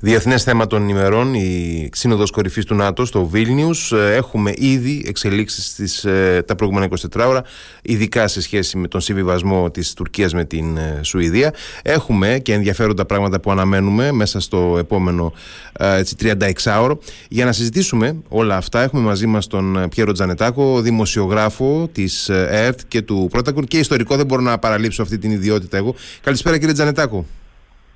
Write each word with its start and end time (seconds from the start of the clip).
Διεθνές 0.00 0.42
θέμα 0.42 0.66
των 0.66 0.88
ημερών, 0.88 1.34
η 1.34 1.88
Σύνοδος 1.92 2.30
Κορυφής 2.30 2.64
του 2.64 2.74
ΝΑΤΟ 2.74 3.04
στο 3.04 3.26
Βίλνιους. 3.26 3.92
Ε, 3.92 4.14
έχουμε 4.14 4.52
ήδη 4.56 5.04
εξελίξεις 5.06 6.04
ε, 6.04 6.42
τα 6.46 6.54
προηγούμενα 6.54 6.88
24 7.14 7.24
ώρα, 7.26 7.42
ειδικά 7.82 8.28
σε 8.28 8.40
σχέση 8.40 8.76
με 8.76 8.88
τον 8.88 9.00
συμβιβασμό 9.00 9.70
της 9.70 9.92
Τουρκίας 9.92 10.34
με 10.34 10.44
την 10.44 10.76
ε, 10.76 11.00
Σουηδία. 11.02 11.54
Έχουμε 11.82 12.38
και 12.42 12.52
ενδιαφέροντα 12.52 13.04
πράγματα 13.04 13.40
που 13.40 13.50
αναμένουμε 13.50 14.12
μέσα 14.12 14.40
στο 14.40 14.76
επόμενο 14.78 15.32
έτσι, 15.78 16.16
36ωρο. 16.20 16.98
Για 17.28 17.44
να 17.44 17.52
συζητήσουμε 17.52 18.16
όλα 18.28 18.56
αυτά, 18.56 18.82
έχουμε 18.82 19.02
μαζί 19.02 19.26
μας 19.26 19.46
τον 19.46 19.86
Πιέρο 19.90 20.12
Τζανετάκο, 20.12 20.80
δημοσιογράφο 20.80 21.88
της 21.92 22.28
ΕΡΤ 22.28 22.80
και 22.88 23.02
του 23.02 23.28
Πρότακουρ 23.30 23.64
και 23.64 23.78
ιστορικό. 23.78 24.16
Δεν 24.16 24.26
μπορώ 24.26 24.42
να 24.42 24.58
παραλείψω 24.58 25.02
αυτή 25.02 25.18
την 25.18 25.30
ιδιότητα 25.30 25.76
εγώ. 25.76 25.94
Καλησπέρα, 26.20 26.58
κύριε 26.58 26.74
Τζανετάκο. 26.74 27.26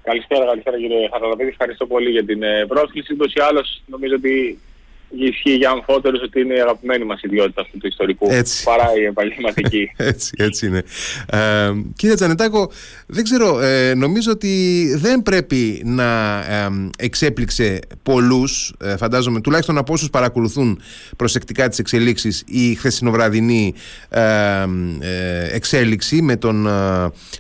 Καλησπέρα, 0.03 0.45
καλησπέρα 0.45 0.77
κύριε 0.79 1.09
Χαραλαπίδη. 1.12 1.48
Ευχαριστώ 1.48 1.87
πολύ 1.87 2.11
για 2.11 2.25
την 2.25 2.43
ε, 2.43 2.66
πρόσκληση. 2.66 3.12
Ούτως 3.12 3.34
ή 3.34 3.41
άλλως 3.41 3.82
νομίζω 3.87 4.15
ότι 4.15 4.61
ισχύει 5.19 5.55
για 5.55 5.71
αμφότερους 5.71 6.23
ότι 6.23 6.41
είναι 6.41 6.55
η 6.55 6.61
αγαπημένη 6.61 7.05
μας 7.05 7.23
ιδιότητα 7.23 7.61
αυτού 7.61 7.79
του 7.79 7.87
ιστορικού 7.87 8.27
έτσι. 8.30 8.65
παρά 8.65 8.89
η 9.01 9.05
επαγγελματική. 9.05 9.93
έτσι, 10.11 10.30
έτσι 10.37 10.66
είναι. 10.66 10.83
Ε, 11.27 11.73
κύριε 11.97 12.15
Τζανετάκο, 12.15 12.70
δεν 13.07 13.25
ξέρω, 13.25 13.61
ε, 13.61 13.95
νομίζω 13.95 14.30
ότι 14.33 14.87
δεν 14.97 15.23
πρέπει 15.23 15.83
να 15.84 16.39
ε, 16.39 16.69
εξέπληξε 16.98 17.79
πολλούς, 18.03 18.75
ε, 18.80 18.97
φαντάζομαι, 18.97 19.41
τουλάχιστον 19.41 19.79
από 19.79 19.93
όσους 19.93 20.11
παρακολουθούν 20.11 20.80
προσεκτικά 21.17 21.69
τις 21.69 21.79
εξελίξεις 21.79 22.42
η 22.47 22.75
χθεσινοβραδινή 22.75 23.75
εξέλιξη 25.53 26.23
με 26.23 26.37
τον 26.37 26.69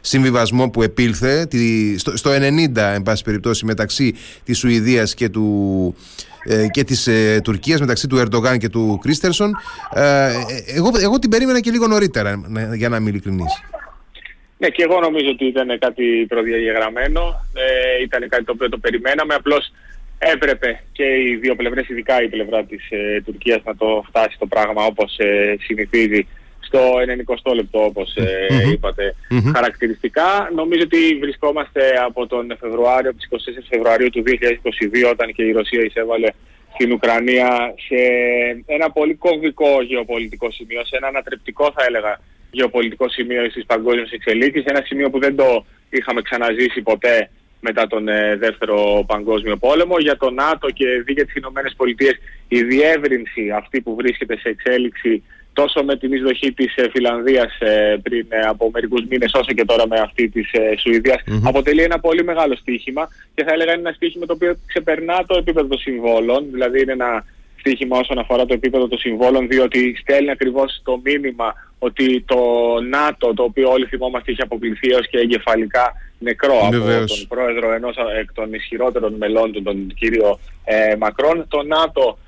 συμβιβασμό 0.00 0.70
που 0.70 0.82
επήλθε 0.82 1.46
τη, 1.46 1.98
στο, 1.98 2.16
στο 2.16 2.30
90, 2.30 2.76
εν 2.76 3.02
πάση 3.02 3.24
περιπτώσει, 3.24 3.64
μεταξύ 3.64 4.14
της 4.44 4.58
Σουηδίας 4.58 5.14
και 5.14 5.28
του 5.28 5.94
ε, 6.44 6.66
και 6.66 6.84
της 6.84 7.06
ε, 7.06 7.40
Τουρκίας 7.44 7.61
μεταξύ 7.80 8.06
του 8.08 8.18
Ερντογάν 8.18 8.58
και 8.58 8.68
του 8.68 8.98
Κρίστερσον. 9.02 9.56
Ε, 9.94 10.30
εγώ, 10.76 10.90
εγώ 11.02 11.18
την 11.18 11.30
περίμενα 11.30 11.60
και 11.60 11.70
λίγο 11.70 11.86
νωρίτερα 11.86 12.42
για 12.74 12.88
να 12.88 12.96
είμαι 12.96 13.10
ειλικρινής. 13.10 13.62
Ναι 14.58 14.68
και 14.68 14.82
εγώ 14.82 15.00
νομίζω 15.00 15.30
ότι 15.30 15.44
ήταν 15.44 15.78
κάτι 15.78 16.26
προδιαγεγραμμένο, 16.28 17.20
ε, 17.54 18.02
ήταν 18.02 18.28
κάτι 18.28 18.44
το 18.44 18.52
οποίο 18.52 18.68
το 18.68 18.78
περιμέναμε, 18.78 19.34
απλώς 19.34 19.72
έπρεπε 20.18 20.80
και 20.92 21.04
οι 21.04 21.36
δύο 21.36 21.54
πλευρές, 21.54 21.88
ειδικά 21.88 22.22
η 22.22 22.28
πλευρά 22.28 22.64
της 22.64 22.90
ε, 22.90 23.20
Τουρκίας 23.20 23.60
να 23.64 23.76
το 23.76 24.04
φτάσει 24.08 24.36
το 24.38 24.46
πράγμα 24.46 24.84
όπως 24.84 25.18
ε, 25.18 25.56
συνηθίζει 25.60 26.26
στο 26.60 26.80
90 27.44 27.54
λεπτό 27.54 27.84
όπως 27.84 28.16
ε, 28.16 28.46
ειπατε 28.72 29.14
χαρακτηριστικά. 29.54 30.50
Νομίζω 30.54 30.82
ότι 30.82 31.18
βρισκόμαστε 31.20 31.82
από 32.06 32.26
τον 32.26 32.56
Φεβρουάριο, 32.60 33.10
από 33.10 33.18
τις 33.18 33.28
24 33.60 33.66
Φεβρουαρίου 33.68 34.10
του 34.10 34.22
2022 34.26 35.10
όταν 35.10 35.32
και 35.32 35.42
η 35.42 35.52
Ρωσία 35.52 35.82
εισέβαλε 35.82 36.28
στην 36.74 36.92
Ουκρανία 36.92 37.74
σε 37.86 38.00
ένα 38.66 38.90
πολύ 38.90 39.14
κομβικό 39.14 39.82
γεωπολιτικό 39.82 40.50
σημείο, 40.50 40.84
σε 40.84 40.96
ένα 40.96 41.06
ανατρεπτικό 41.06 41.72
θα 41.76 41.84
έλεγα 41.86 42.20
γεωπολιτικό 42.50 43.08
σημείο 43.08 43.50
στις 43.50 43.66
παγκόσμιες 43.66 44.10
εξελίξεις, 44.10 44.64
ένα 44.64 44.82
σημείο 44.84 45.10
που 45.10 45.18
δεν 45.18 45.36
το 45.36 45.64
είχαμε 45.90 46.22
ξαναζήσει 46.22 46.82
ποτέ 46.82 47.30
μετά 47.60 47.86
τον 47.86 48.08
ε, 48.08 48.36
δεύτερο 48.36 49.04
παγκόσμιο 49.06 49.56
πόλεμο. 49.56 49.98
Για 49.98 50.16
το 50.16 50.30
ΝΑΤΟ 50.30 50.70
και 50.70 50.86
δι 51.04 51.12
για 51.12 51.24
τις 51.24 51.34
Ηνωμένες 51.34 51.74
Πολιτείες 51.76 52.18
η 52.48 52.62
διεύρυνση 52.62 53.50
αυτή 53.50 53.80
που 53.80 53.94
βρίσκεται 53.94 54.36
σε 54.38 54.48
εξέλιξη 54.48 55.22
τόσο 55.52 55.84
με 55.84 55.96
την 55.96 56.12
εισδοχή 56.12 56.52
της 56.52 56.76
ε, 56.76 56.88
Φιλανδίας 56.90 57.58
ε, 57.58 57.96
πριν 58.02 58.26
ε, 58.28 58.40
από 58.40 58.70
μερικούς 58.72 59.04
μήνες 59.08 59.32
όσο 59.34 59.52
και 59.52 59.64
τώρα 59.64 59.86
με 59.86 59.98
αυτή 59.98 60.28
της 60.28 60.50
σουηδιας 60.82 61.22
αποτελεί 61.44 61.82
ένα 61.82 62.00
πολύ 62.00 62.24
μεγάλο 62.24 62.56
στοίχημα 62.56 63.08
και 63.34 63.44
θα 63.44 63.52
έλεγα 63.52 63.72
είναι 63.72 63.80
ένα 63.80 63.92
στοίχημα 63.92 64.26
το 64.26 64.32
οποίο 64.32 64.56
ξεπερνά 64.66 65.24
το 65.26 65.36
επίπεδο 65.36 65.66
των 65.66 65.78
συμβόλων, 65.78 66.46
δηλαδή 66.50 66.80
είναι 66.82 66.92
ένα 66.92 67.24
στοίχημα 67.58 67.98
όσον 67.98 68.18
αφορά 68.18 68.46
το 68.46 68.54
επίπεδο 68.54 68.88
των 68.88 68.98
συμβόλων 68.98 69.48
διότι 69.48 69.96
στέλνει 70.00 70.30
ακριβώς 70.30 70.80
το 70.84 71.00
μήνυμα 71.04 71.54
ότι 71.78 72.24
το 72.26 72.40
ΝΑΤΟ 72.88 73.34
το 73.34 73.42
οποίο 73.42 73.70
όλοι 73.70 73.86
θυμόμαστε 73.86 74.30
είχε 74.30 74.42
αποκληθεί 74.42 74.88
έως 74.90 75.08
και 75.08 75.18
εγκεφαλικά 75.18 75.92
νεκρό 76.18 76.58
από 76.62 76.78
τον 77.06 77.26
πρόεδρο 77.28 77.72
ενός 77.72 77.96
εκ 78.20 78.32
των 78.32 78.52
ισχυρότερων 78.52 79.14
μελών 79.14 79.52
του, 79.52 79.62
τον 79.62 79.94
κύριο 79.94 80.38
ε, 80.64 80.96
Μακρόν, 80.98 81.46
το 81.48 81.62
ΝΑΤΟ 81.62 82.18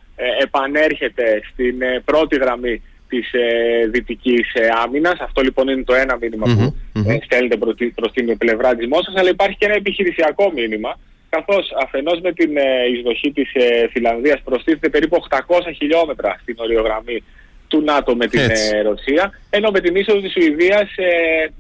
επανέρχεται 0.42 1.42
στην 1.52 1.76
πρώτη 2.04 2.36
γραμμή 2.36 2.82
της 3.14 3.32
ε, 3.32 3.86
δυτικής 3.86 4.54
ε, 4.54 4.68
άμυνας. 4.84 5.18
Αυτό 5.20 5.42
λοιπόν 5.42 5.68
είναι 5.68 5.82
το 5.82 5.94
ένα 5.94 6.16
μήνυμα 6.20 6.46
που 6.54 6.74
ε, 7.10 7.18
στέλνεται 7.24 7.56
προς, 7.56 7.74
προς 7.94 8.12
την 8.12 8.38
πλευρά 8.38 8.74
της 8.74 8.86
Μόσχας, 8.86 9.14
αλλά 9.16 9.28
υπάρχει 9.28 9.56
και 9.56 9.64
ένα 9.64 9.74
επιχειρησιακό 9.74 10.52
μήνυμα, 10.54 10.98
καθώς 11.34 11.64
αφενός 11.84 12.18
με 12.20 12.32
την 12.32 12.56
ε, 12.56 12.62
εισδοχή 12.92 13.32
της 13.32 13.48
ε, 13.54 13.88
Φιλανδίας 13.92 14.40
προστίθεται 14.44 14.88
περίπου 14.88 15.16
800 15.28 15.38
χιλιόμετρα 15.78 16.38
στην 16.42 16.56
οριογραμμή 16.58 17.22
του 17.68 17.80
ΝΑΤΟ 17.80 18.16
με 18.16 18.26
την 18.26 18.40
ε, 18.40 18.80
Ρωσία, 18.82 19.24
ενώ 19.50 19.70
με 19.70 19.80
την 19.80 19.96
είσοδο 19.96 20.20
της 20.20 20.32
Σουηδίας 20.32 20.88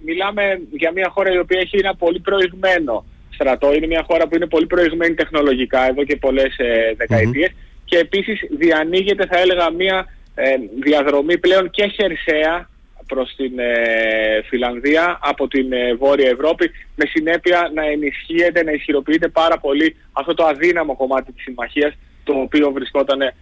μιλάμε 0.04 0.60
για 0.70 0.90
μια 0.92 1.08
χώρα 1.14 1.32
η 1.32 1.38
οποία 1.38 1.60
έχει 1.60 1.76
ένα 1.78 1.94
πολύ 1.94 2.20
προηγμένο 2.20 3.04
στρατό, 3.30 3.74
είναι 3.74 3.86
μια 3.86 4.04
χώρα 4.08 4.26
που 4.26 4.34
είναι 4.36 4.46
πολύ 4.46 4.66
προηγμένη 4.66 5.14
τεχνολογικά 5.14 5.88
εδώ 5.88 6.04
και 6.04 6.16
πολλές 6.16 6.52
δεκαετίες. 6.96 7.50
Και 7.84 7.98
επίσης 7.98 8.40
διανοίγεται 8.50 9.26
θα 9.26 9.38
έλεγα 9.38 9.70
μια 9.70 10.06
ε, 10.34 10.54
διαδρομή 10.80 11.38
πλέον 11.38 11.70
και 11.70 11.86
χερσαία 11.86 12.68
προς 13.06 13.34
την 13.36 13.58
ε, 13.58 14.42
Φιλανδία 14.48 15.18
από 15.22 15.48
την 15.48 15.72
ε, 15.72 15.94
Βόρεια 15.94 16.28
Ευρώπη 16.28 16.70
με 16.94 17.04
συνέπεια 17.06 17.70
να 17.74 17.84
ενισχύεται, 17.84 18.64
να 18.64 18.72
ισχυροποιείται 18.72 19.28
πάρα 19.28 19.58
πολύ 19.58 19.96
αυτό 20.12 20.34
το 20.34 20.44
αδύναμο 20.44 20.96
κομμάτι 20.96 21.32
της 21.32 21.42
συμμαχίας 21.42 21.94
το 22.24 22.32
οποίο 22.32 22.72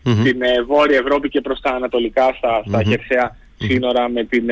στην 0.03 0.41
Βόρεια 0.67 0.99
Ευρώπη 0.99 1.29
και 1.29 1.41
προς 1.41 1.61
τα 1.61 1.71
ανατολικά 1.71 2.35
στα, 2.37 2.63
στα 2.67 2.83
χερσαία 2.83 3.37
σύνορα 3.57 4.09
με 4.09 4.25
την 4.25 4.45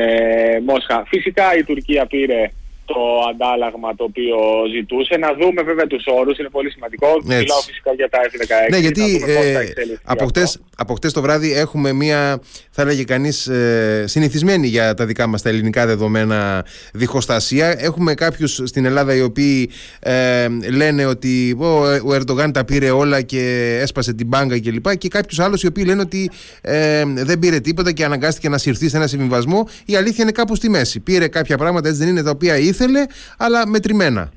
Μόσχα. 0.65 1.03
Φυσικά 1.07 1.57
η 1.57 1.63
Τουρκία 1.63 2.05
πήρε 2.05 2.49
το 2.93 3.01
αντάλλαγμα 3.31 3.95
το 3.95 4.03
οποίο 4.03 4.37
ζητούσε. 4.75 5.17
Να 5.17 5.29
δούμε 5.39 5.61
βέβαια 5.61 5.87
τους 5.87 6.03
όρους, 6.19 6.37
είναι 6.37 6.49
πολύ 6.49 6.69
σημαντικό. 6.71 7.07
Μιλάω 7.23 7.61
φυσικά 7.69 7.93
για 7.93 8.09
τα 8.09 8.19
F-16. 8.29 8.69
Ναι, 8.71 8.77
γιατί 8.77 9.23
ε, 9.27 9.59
από, 10.03 10.25
χτες, 10.25 10.59
από 10.77 10.93
χτες 10.93 11.13
το 11.13 11.21
βράδυ 11.21 11.53
έχουμε 11.53 11.93
μία, 11.93 12.41
θα 12.71 12.81
έλεγε 12.81 13.03
κανείς, 13.03 13.47
ε, 13.47 14.03
συνηθισμένη 14.07 14.67
για 14.67 14.93
τα 14.93 15.05
δικά 15.05 15.27
μας 15.27 15.41
τα 15.41 15.49
ελληνικά 15.49 15.85
δεδομένα 15.85 16.65
διχοστασία. 16.93 17.75
Έχουμε 17.77 18.13
κάποιους 18.13 18.61
στην 18.63 18.85
Ελλάδα 18.85 19.15
οι 19.15 19.21
οποίοι 19.21 19.69
ε, 19.99 20.47
λένε 20.71 21.05
ότι 21.05 21.57
ο, 21.59 21.65
ο 22.05 22.13
Ερντογάν 22.13 22.51
τα 22.51 22.65
πήρε 22.65 22.89
όλα 22.89 23.21
και 23.21 23.77
έσπασε 23.81 24.13
την 24.13 24.27
μπάγκα 24.27 24.59
κλπ. 24.59 24.89
Και, 24.89 24.95
και 24.95 25.07
κάποιους 25.07 25.39
άλλους 25.39 25.63
οι 25.63 25.67
οποίοι 25.67 25.83
λένε 25.87 26.01
ότι 26.01 26.31
ε, 26.61 27.03
δεν 27.05 27.39
πήρε 27.39 27.59
τίποτα 27.59 27.91
και 27.91 28.05
αναγκάστηκε 28.05 28.49
να 28.49 28.57
συρθεί 28.57 28.89
σε 28.89 28.97
ένα 28.97 29.07
συμβιβασμό. 29.07 29.67
Η 29.85 29.95
αλήθεια 29.95 30.23
είναι 30.23 30.31
κάπου 30.31 30.55
στη 30.55 30.69
μέση. 30.69 30.99
Πήρε 30.99 31.27
κάποια 31.27 31.57
πράγματα, 31.57 31.87
έτσι 31.87 31.99
δεν 31.99 32.09
είναι, 32.09 32.23
τα 32.23 32.29
οποία 32.29 32.57
ήθελε 32.57 32.80
ήθελε, 32.83 33.05
αλλά 33.37 33.67
μετρημένα. 33.67 34.31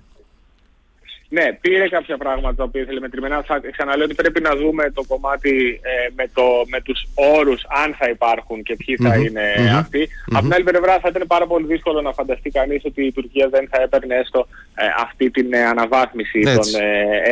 Ναι, 1.29 1.53
πήρε 1.61 1.89
κάποια 1.89 2.17
πράγματα 2.17 2.69
που 2.69 2.79
ήθελε 2.79 3.01
μετρημένα. 3.01 3.43
Θα 3.43 3.61
ξαναλέω 3.71 4.05
ότι 4.05 4.15
πρέπει 4.15 4.41
να 4.41 4.57
δούμε 4.57 4.91
το 4.95 5.03
κομμάτι 5.09 5.81
ε, 5.83 6.09
με, 6.17 6.31
το, 6.35 6.43
με 6.67 6.81
τους 6.81 7.07
όρους 7.15 7.63
αν 7.85 7.95
θα 7.99 8.09
υπάρχουν 8.09 8.63
και 8.63 8.77
ποιοι 8.77 8.97
θα 8.97 9.15
είναι 9.17 9.43
mm-hmm. 9.57 9.79
αυτοί. 9.79 10.09
Mm-hmm. 10.09 10.33
Από 10.37 10.43
την 10.43 10.55
άλλη 10.55 10.65
πλευρά 10.65 10.99
θα 10.99 11.09
ήταν 11.09 11.25
πάρα 11.27 11.47
πολύ 11.47 11.67
δύσκολο 11.67 12.01
να 12.01 12.13
φανταστεί 12.13 12.51
κανείς 12.51 12.85
ότι 12.85 13.05
η 13.07 13.13
Τουρκία 13.13 13.49
δεν 13.49 13.69
θα 13.71 13.83
έπαιρνε 13.83 14.15
έστω 14.15 14.47
ε, 14.75 14.85
αυτή 15.03 15.31
την 15.31 15.53
ε, 15.53 15.65
αναβάθμιση 15.65 16.43
Έτσι. 16.47 16.73
των 16.73 16.81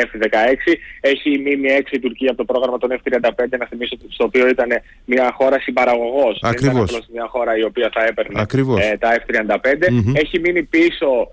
F-16. 0.06 0.74
Έχει 1.00 1.38
μείνει 1.38 1.68
έξι 1.68 1.94
η 1.96 2.00
Τουρκία 2.00 2.30
από 2.30 2.38
το 2.38 2.44
πρόγραμμα 2.44 2.78
των 2.78 2.90
F-35, 2.92 3.58
να 3.58 3.66
θυμίσω 3.66 3.96
στο 4.08 4.24
οποίο 4.24 4.48
ήταν 4.48 4.68
μια 5.04 5.32
χώρα 5.34 5.60
συμπαραγωγός. 5.60 6.38
Ακριβώς. 6.42 6.72
Δεν 6.72 6.82
ήταν 6.82 6.84
απλώς 6.84 7.06
μια 7.12 7.26
χώρα 7.28 7.56
η 7.56 7.64
οποία 7.64 7.90
θα 7.92 8.04
έπαιρνε 8.04 8.46
τα 8.98 9.22
F-35. 9.22 9.56
Mm-hmm. 9.56 10.12
Έχει 10.14 10.38
μείνει 10.40 10.62
πίσω 10.62 11.28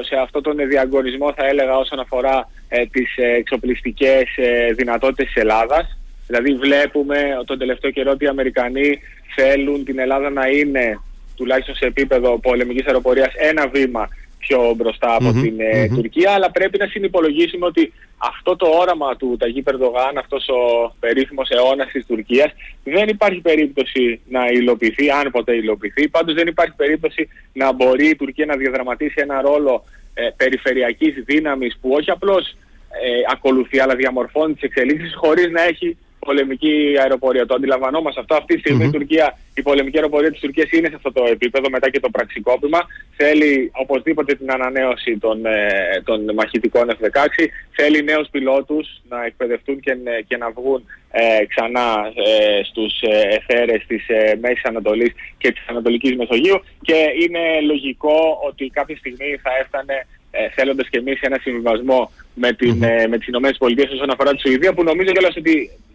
σε 0.00 0.16
αυτό 0.22 0.40
τον 0.40 0.56
διαγωνισμό 0.68 1.32
θα 1.36 1.46
έλεγα 1.46 1.76
όσον 1.76 2.00
αφορά 2.00 2.48
ε, 2.68 2.86
τις 2.86 3.16
ε, 3.16 3.22
εξοπλιστικές 3.22 4.22
ε, 4.36 4.72
δυνατότητες 4.72 5.26
της 5.26 5.42
Ελλάδας. 5.42 5.98
Δηλαδή 6.26 6.54
βλέπουμε 6.54 7.18
τον 7.44 7.58
τελευταίο 7.58 7.90
καιρό 7.90 8.10
ότι 8.10 8.24
οι 8.24 8.28
Αμερικανοί 8.28 8.98
θέλουν 9.34 9.84
την 9.84 9.98
Ελλάδα 9.98 10.30
να 10.30 10.46
είναι 10.46 11.00
τουλάχιστον 11.36 11.74
σε 11.74 11.86
επίπεδο 11.86 12.38
πολεμικής 12.38 12.86
αεροπορίας 12.86 13.32
ένα 13.34 13.68
βήμα 13.68 14.08
πιο 14.38 14.74
μπροστά 14.76 15.14
από 15.14 15.32
την 15.32 15.54
ε, 15.58 15.88
Τουρκία, 15.88 16.30
αλλά 16.30 16.50
πρέπει 16.50 16.78
να 16.78 16.86
συνυπολογίσουμε 16.86 17.66
ότι 17.66 17.92
αυτό 18.18 18.56
το 18.56 18.66
όραμα 18.66 19.16
του 19.16 19.36
Ταγί 19.38 19.62
Περδογάν, 19.62 20.18
αυτός 20.18 20.48
ο 20.48 20.94
περίφημος 21.00 21.48
αιώνας 21.50 21.90
της 21.90 22.06
Τουρκίας, 22.06 22.52
δεν 22.84 23.08
υπάρχει 23.08 23.40
περίπτωση 23.40 24.20
να 24.28 24.46
υλοποιηθεί, 24.46 25.10
αν 25.10 25.30
ποτέ 25.30 25.54
υλοποιηθεί. 25.54 26.08
Πάντως 26.08 26.34
δεν 26.34 26.46
υπάρχει 26.46 26.74
περίπτωση 26.76 27.28
να 27.52 27.72
μπορεί 27.72 28.08
η 28.08 28.16
Τουρκία 28.16 28.46
να 28.46 28.56
διαδραματίσει 28.56 29.14
ένα 29.16 29.40
ρόλο 29.40 29.84
ε, 30.14 30.28
περιφερειακής 30.36 31.14
δύναμης 31.24 31.78
που 31.80 31.90
όχι 31.90 32.10
απλώς 32.10 32.56
ε, 32.90 33.32
ακολουθεί 33.32 33.78
αλλά 33.80 33.94
διαμορφώνει 33.94 34.52
τις 34.52 34.62
εξελίξεις 34.62 35.14
χωρίς 35.16 35.50
να 35.50 35.62
έχει 35.62 35.98
πολεμική 36.28 36.74
αεροπορία. 37.02 37.46
Το 37.46 37.54
αντιλαμβανόμαστε 37.54 38.20
αυτό. 38.20 38.34
Αυτή 38.34 38.54
τη 38.54 38.60
στιγμή 38.60 38.84
η 38.84 38.90
Τουρκία, 38.90 39.38
η 39.54 39.62
πολεμική 39.62 39.96
αεροπορία 39.96 40.30
της 40.30 40.40
Τουρκίας 40.40 40.70
είναι 40.70 40.88
σε 40.88 40.96
αυτό 40.96 41.12
το 41.12 41.22
επίπεδο 41.30 41.70
μετά 41.70 41.90
και 41.90 42.00
το 42.00 42.10
πραξικόπημα. 42.10 42.80
Θέλει 43.16 43.70
οπωσδήποτε 43.74 44.34
την 44.34 44.50
ανανέωση 44.50 45.18
των, 45.18 45.46
ε, 45.46 46.02
των 46.04 46.18
μαχητικών 46.34 46.86
F-16. 46.90 47.48
Θέλει 47.70 48.02
νέους 48.02 48.28
πιλότους 48.30 48.86
να 49.08 49.24
εκπαιδευτούν 49.24 49.80
και, 49.80 49.92
και 50.26 50.36
να 50.36 50.50
βγουν 50.50 50.84
ε, 51.10 51.46
ξανά 51.46 52.12
ε, 52.26 52.64
στους 52.64 53.00
ε, 53.00 53.20
εθέρες 53.36 53.82
της 53.86 54.08
ε, 54.08 54.38
Μέσης 54.40 54.64
Ανατολής 54.64 55.12
και 55.38 55.52
της 55.52 55.64
Ανατολικής 55.66 56.16
Μεσογείου 56.16 56.58
και 56.82 56.98
είναι 57.22 57.60
λογικό 57.60 58.18
ότι 58.48 58.70
κάποια 58.74 58.96
στιγμή 58.96 59.38
θα 59.42 59.50
έφτανε 59.60 60.06
ε, 60.30 60.48
θέλοντας 60.54 60.88
και 60.88 60.98
εμείς 60.98 61.20
ένα 61.20 61.38
συμβιβασμό 61.42 62.10
με, 62.34 62.52
την, 62.52 62.74
mm-hmm. 62.82 63.06
με 63.08 63.18
τις 63.18 63.26
Ηνωμένες 63.26 63.56
Πολιτείες 63.56 63.90
όσον 63.92 64.10
αφορά 64.10 64.30
τη 64.30 64.40
Σουηδία 64.40 64.72
που 64.74 64.82
νομίζω 64.82 65.12
κιόλας 65.12 65.36
ότι 65.36 65.54
ε, 65.54 65.85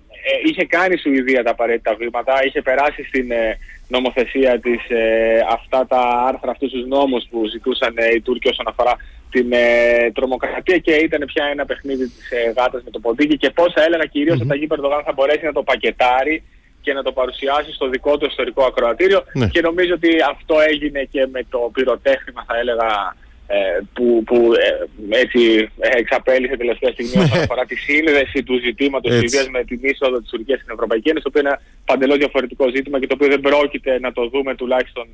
είχε 0.46 0.66
κάνει 0.66 0.94
η 0.94 0.98
Σουηδία 0.98 1.44
τα 1.44 1.52
απαραίτητα 1.52 1.96
βήματα, 1.96 2.46
είχε 2.46 2.62
περάσει 2.62 3.04
στην 3.04 3.32
ε, 3.32 3.58
νομοθεσία 3.88 4.60
της 4.60 4.90
ε, 4.90 5.40
αυτά 5.50 5.86
τα 5.88 6.02
άρθρα, 6.30 6.52
αυτούς 6.52 6.72
τους 6.72 6.86
νόμους 6.88 7.24
που 7.30 7.46
ζητούσαν 7.46 7.94
ε, 7.96 8.16
οι 8.16 8.22
Τούρκοι 8.22 8.48
όσον 8.48 8.68
αφορά 8.68 8.94
την 9.30 9.48
ε, 9.52 10.12
τρομοκρατία 10.14 10.78
και 10.78 10.94
ήταν 10.94 11.22
πια 11.26 11.46
ένα 11.52 11.66
παιχνίδι 11.66 12.06
της 12.10 12.30
γάτας 12.58 12.82
με 12.84 12.92
το 12.92 13.00
ποντίκι 13.00 13.38
και 13.38 13.50
πώς 13.50 13.74
θα 13.74 13.84
έλεγα 13.84 14.06
κυρίως 14.06 14.38
mm-hmm. 14.38 14.56
ότι 14.56 14.68
Περδογάν 14.68 15.04
θα 15.04 15.14
μπορέσει 15.14 15.46
να 15.46 15.54
το 15.54 15.64
πακετάρει 15.64 16.44
και 16.82 16.94
να 16.94 17.04
το 17.04 17.12
παρουσιάσει 17.12 17.72
στο 17.74 17.90
δικό 17.90 18.18
του 18.18 18.26
ιστορικό 18.26 18.64
ακροατήριο 18.64 19.24
ναι. 19.34 19.48
και 19.48 19.62
νομίζω 19.62 19.94
ότι 19.94 20.10
αυτό 20.30 20.56
έγινε 20.60 21.04
και 21.12 21.28
με 21.32 21.42
το 21.50 21.70
πυροτέχνημα 21.74 22.44
θα 22.48 22.58
έλεγα 22.58 22.90
ε, 22.90 23.31
που, 23.94 24.24
που 24.26 24.52
ε, 24.54 25.20
έτσι 25.22 25.70
εξαπέλυσε 25.78 26.58
τελευταία 26.58 26.92
στιγμή 26.92 27.24
όσον 27.24 27.38
ναι. 27.38 27.44
αφορά 27.44 27.66
τη 27.66 27.76
σύνδεση 27.76 28.44
του 28.44 28.60
ζητήματος 28.60 29.14
Συρίας 29.14 29.50
με 29.50 29.64
την 29.64 29.80
είσοδο 29.82 30.20
της 30.22 30.30
Τουρκίας 30.30 30.60
στην 30.60 30.74
Ευρωπαϊκή 30.74 31.10
Ένωση, 31.10 31.24
το 31.24 31.30
οποίο 31.30 31.42
είναι 31.42 31.50
ένα 31.50 31.62
παντελώς 31.86 32.18
διαφορετικό 32.18 32.70
ζήτημα 32.76 33.00
και 33.00 33.08
το 33.08 33.14
οποίο 33.18 33.28
δεν 33.28 33.40
πρόκειται 33.40 34.00
να 34.00 34.12
το 34.12 34.28
δούμε 34.28 34.56
τουλάχιστον 34.56 35.08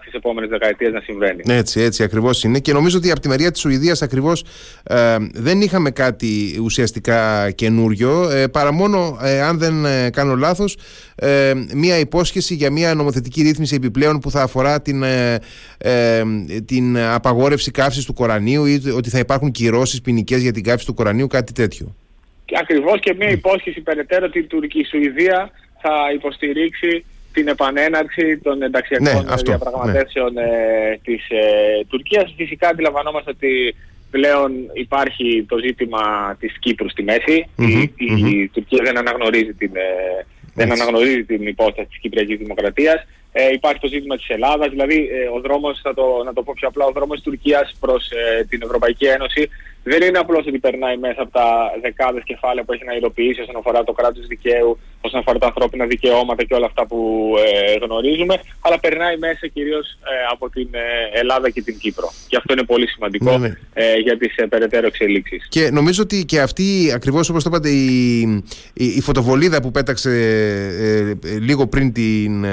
στις 0.00 0.12
επόμενες 0.12 0.50
δεκαετίες 0.50 0.92
να 0.92 1.00
συμβαίνει. 1.00 1.42
Έτσι, 1.46 1.80
έτσι 1.80 2.02
ακριβώς 2.02 2.44
είναι. 2.44 2.58
Και 2.58 2.72
νομίζω 2.72 2.98
ότι 2.98 3.10
από 3.10 3.20
τη 3.20 3.28
μεριά 3.28 3.50
της 3.50 3.60
Σουηδίας 3.60 4.02
ακριβώς 4.02 4.44
ε, 4.82 5.16
δεν 5.32 5.60
είχαμε 5.60 5.90
κάτι 5.90 6.58
ουσιαστικά 6.62 7.50
καινούριο, 7.50 8.30
ε, 8.30 8.46
παρά 8.46 8.72
μόνο, 8.72 9.18
ε, 9.22 9.40
αν 9.40 9.58
δεν 9.58 9.84
ε, 9.84 10.10
κάνω 10.10 10.34
λάθος, 10.34 10.76
ε, 11.14 11.52
μία 11.74 11.98
υπόσχεση 11.98 12.54
για 12.54 12.70
μία 12.70 12.94
νομοθετική 12.94 13.42
ρύθμιση 13.42 13.74
επιπλέον 13.74 14.18
που 14.18 14.30
θα 14.30 14.42
αφορά 14.42 14.82
την, 14.82 15.04
την 16.66 16.98
απαγόρευση 16.98 17.70
καύσης 17.70 18.04
του 18.04 18.14
Κορανίου 18.14 18.64
ή 18.64 18.82
ότι 18.96 19.10
θα 19.10 19.18
υπάρχουν 19.18 19.50
κυρώσεις 19.50 20.00
ποινικές 20.00 20.42
για 20.42 20.52
την 20.52 20.62
καύση 20.62 20.86
του 20.86 20.94
Κορανίου, 20.94 21.26
κάτι 21.26 21.52
τέτοιο. 21.52 21.94
Ακριβώς 22.60 23.00
και 23.00 23.14
μία 23.18 23.30
υπόσχεση 23.30 23.80
περαιτέρω 23.80 24.26
ότι 24.26 24.38
η 24.38 24.44
Τουρκική 24.44 24.84
Σουηδία 24.84 25.50
θα 25.82 25.90
υποστηρίξει 26.14 27.04
την 27.32 27.48
επανέναρξη 27.48 28.38
των 28.38 28.62
ενταξιακών 28.62 29.24
ναι, 29.24 29.34
διαπραγματεύσεων 29.44 30.32
ναι. 30.32 30.42
ε, 30.42 30.98
της 31.04 31.26
ε, 31.28 31.84
Τουρκίας. 31.88 32.34
Φυσικά 32.36 32.68
αντιλαμβανόμαστε 32.68 33.30
ότι 33.30 33.74
πλέον 34.10 34.52
υπάρχει 34.72 35.44
το 35.48 35.58
ζήτημα 35.58 36.36
της 36.38 36.58
Κύπρου 36.58 36.90
στη 36.90 37.02
μέση. 37.02 37.48
η, 37.96 38.48
Τουρκία 38.48 38.82
δεν 38.84 38.98
αναγνωρίζει 38.98 39.52
την, 39.52 39.70
ε, 39.76 40.24
δεν 40.54 40.72
αναγνωρίζει 40.72 41.24
την 41.24 41.46
υπόσταση 41.46 41.88
της 41.88 41.98
Κυπριακής 41.98 42.38
Δημοκρατίας. 42.38 43.06
Ε, 43.32 43.52
υπάρχει 43.52 43.80
το 43.80 43.88
ζήτημα 43.88 44.16
της 44.16 44.28
Ελλάδας, 44.28 44.70
δηλαδή 44.70 44.96
ε, 44.96 45.36
ο 45.36 45.40
δρόμος, 45.40 45.80
θα 45.82 45.94
το, 45.94 46.22
να 46.24 46.32
το 46.32 46.42
πω 46.42 46.52
πιο 46.56 46.68
απλά, 46.68 46.84
ο 46.84 46.92
δρόμος 46.92 47.14
της 47.16 47.24
Τουρκίας 47.24 47.76
προς 47.80 48.10
ε, 48.10 48.44
την 48.44 48.60
Ευρωπαϊκή 48.62 49.04
Ένωση 49.04 49.48
δεν 49.84 50.02
είναι 50.02 50.18
απλώς 50.18 50.46
ότι 50.46 50.58
περνάει 50.58 50.96
μέσα 50.96 51.22
από 51.22 51.32
τα 51.32 51.46
δεκάδες 51.82 52.22
κεφάλαια 52.24 52.64
που 52.64 52.72
έχει 52.72 52.84
να 52.84 52.94
υλοποιήσει 52.94 53.40
όσον 53.40 53.56
αφορά 53.56 53.84
το 53.84 53.92
κράτος 53.92 54.26
δικαίου, 54.26 54.78
όσον 55.00 55.20
αφορά 55.20 55.38
τα 55.38 55.46
ανθρώπινα 55.46 55.86
δικαιώματα 55.86 56.44
και 56.44 56.54
όλα 56.54 56.66
αυτά 56.66 56.86
που 56.86 56.98
ε, 57.46 57.84
γνωρίζουμε, 57.84 58.34
αλλά 58.60 58.80
περνάει 58.80 59.16
μέσα 59.16 59.46
κυρίως 59.46 59.86
ε, 59.90 60.14
από 60.32 60.50
την 60.50 60.68
ε, 60.72 61.18
Ελλάδα 61.18 61.50
και 61.50 61.62
την 61.62 61.78
Κύπρο. 61.78 62.12
Και 62.28 62.36
αυτό 62.36 62.52
είναι 62.52 62.62
πολύ 62.62 62.88
σημαντικό 62.88 63.38
ναι, 63.38 63.48
ναι. 63.48 63.54
Ε, 63.74 63.96
για 63.96 64.18
τις 64.18 64.34
περαιτέρω 64.48 64.86
εξελίξεις. 64.86 65.46
Και 65.48 65.70
νομίζω 65.70 66.02
ότι 66.02 66.24
και 66.24 66.40
αυτή, 66.40 66.92
ακριβώς 66.94 67.28
όπως 67.28 67.42
το 67.42 67.50
είπατε, 67.52 67.68
η, 67.68 68.20
η, 68.72 68.86
η 68.86 69.00
φωτοβολίδα 69.00 69.62
που 69.62 69.70
πέταξε 69.70 70.10
λίγο 71.40 71.66
πριν 71.66 71.92
την, 71.92 72.46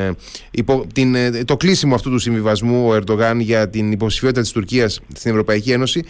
υπο, 0.51 0.85
την, 0.93 1.15
το 1.45 1.57
κλείσιμο 1.57 1.95
αυτού 1.95 2.09
του 2.09 2.19
συμβιβασμού 2.19 2.87
ο 2.87 2.93
Ερντογάν 2.95 3.39
για 3.39 3.69
την 3.69 3.91
υποψηφιότητα 3.91 4.41
της 4.41 4.51
Τουρκίας 4.51 5.01
στην 5.13 5.31
Ευρωπαϊκή 5.31 5.71
Ένωση, 5.71 6.05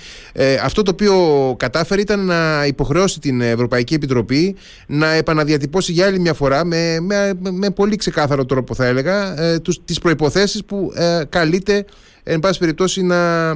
αυτό 0.63 0.83
το 0.83 0.91
οποίο 0.91 1.08
οποίο 1.11 1.55
κατάφερε 1.57 2.01
ήταν 2.01 2.25
να 2.25 2.65
υποχρεώσει 2.65 3.19
την 3.19 3.41
Ευρωπαϊκή 3.41 3.93
Επιτροπή 3.93 4.55
να 4.87 5.11
επαναδιατυπώσει 5.11 5.91
για 5.91 6.05
άλλη 6.05 6.19
μια 6.19 6.33
φορά 6.33 6.65
με, 6.65 6.99
με, 6.99 7.31
με 7.51 7.69
πολύ 7.69 7.95
ξεκάθαρο 7.95 8.45
τρόπο 8.45 8.75
θα 8.75 8.85
έλεγα 8.85 9.41
ε, 9.41 9.59
τους, 9.59 9.79
τις 9.85 9.99
προϋποθέσεις 9.99 10.65
που 10.65 10.91
ε, 10.95 11.21
καλείται 11.29 11.85
εν 12.23 12.39
πάση 12.39 12.59
περιπτώσει 12.59 13.01
να 13.01 13.49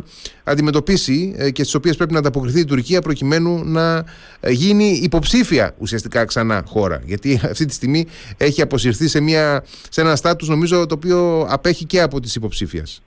αντιμετωπίσει 0.43 1.33
ε, 1.37 1.51
και 1.51 1.61
στις 1.61 1.75
οποίες 1.75 1.95
πρέπει 1.95 2.13
να 2.13 2.19
ανταποκριθεί 2.19 2.59
η 2.59 2.65
Τουρκία 2.65 3.01
προκειμένου 3.01 3.63
να 3.65 4.03
ε, 4.39 4.51
γίνει 4.51 4.99
υποψήφια 5.03 5.75
ουσιαστικά 5.77 6.25
ξανά 6.25 6.63
χώρα 6.67 7.01
γιατί 7.05 7.39
αυτή 7.51 7.65
τη 7.65 7.73
στιγμή 7.73 8.05
έχει 8.37 8.61
αποσυρθεί 8.61 9.07
σε, 9.07 9.19
μια, 9.19 9.63
σε 9.89 10.01
ένα 10.01 10.15
στάτους 10.15 10.47
νομίζω 10.47 10.85
το 10.85 10.95
οποίο 10.95 11.47
απέχει 11.49 11.85
και 11.85 12.01
από 12.01 12.19
τις 12.19 12.35
υποψήφιας. 12.35 13.01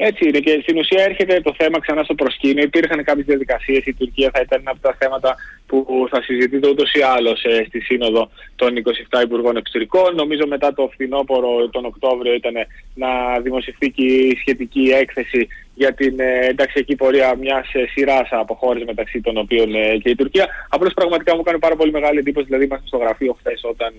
Έτσι 0.00 0.28
είναι 0.28 0.38
και 0.38 0.58
στην 0.62 0.78
ουσία 0.78 1.02
έρχεται 1.02 1.40
το 1.40 1.54
θέμα 1.58 1.80
ξανά 1.80 2.02
στο 2.02 2.14
προσκήνιο. 2.14 2.62
Υπήρχαν 2.62 3.04
κάποιες 3.04 3.26
διαδικασίες. 3.26 3.86
Η 3.86 3.94
Τουρκία 3.94 4.30
θα 4.34 4.40
ήταν 4.40 4.60
ένα 4.60 4.70
από 4.70 4.80
τα 4.80 4.96
θέματα 4.98 5.34
που 5.68 6.06
θα 6.10 6.22
συζητείται 6.22 6.68
ούτως 6.68 6.92
ή 6.92 7.00
άλλως 7.16 7.44
ε, 7.44 7.64
στη 7.68 7.80
Σύνοδο 7.80 8.30
των 8.56 8.70
27 9.18 9.22
Υπουργών 9.22 9.56
Εξωτερικών. 9.56 10.14
Νομίζω 10.14 10.46
μετά 10.46 10.74
το 10.74 10.90
φθινόπωρο 10.92 11.68
τον 11.68 11.84
Οκτώβριο 11.84 12.34
ήταν 12.34 12.54
να 12.94 13.40
δημοσιευθεί 13.40 13.90
και 13.90 14.04
η 14.04 14.36
σχετική 14.40 14.84
έκθεση 15.02 15.48
για 15.74 15.94
την 15.94 16.20
ε, 16.20 16.46
ενταξιακή 16.46 16.94
πορεία 16.96 17.36
μιας 17.36 17.74
ε, 17.74 17.86
σειράς 17.86 18.28
από 18.30 18.54
χώρες 18.54 18.82
μεταξύ 18.84 19.20
των 19.20 19.36
οποίων 19.36 19.68
και 20.02 20.10
η 20.10 20.14
Τουρκία. 20.14 20.46
Απλώς 20.68 20.92
πραγματικά 20.94 21.36
μου 21.36 21.42
κάνει 21.42 21.58
πάρα 21.58 21.76
πολύ 21.76 21.90
μεγάλη 21.90 22.18
εντύπωση. 22.18 22.46
Δηλαδή, 22.46 22.64
είμαστε 22.64 22.86
στο 22.86 22.96
γραφείο 22.96 23.36
χθες 23.38 23.60
όταν 23.64 23.92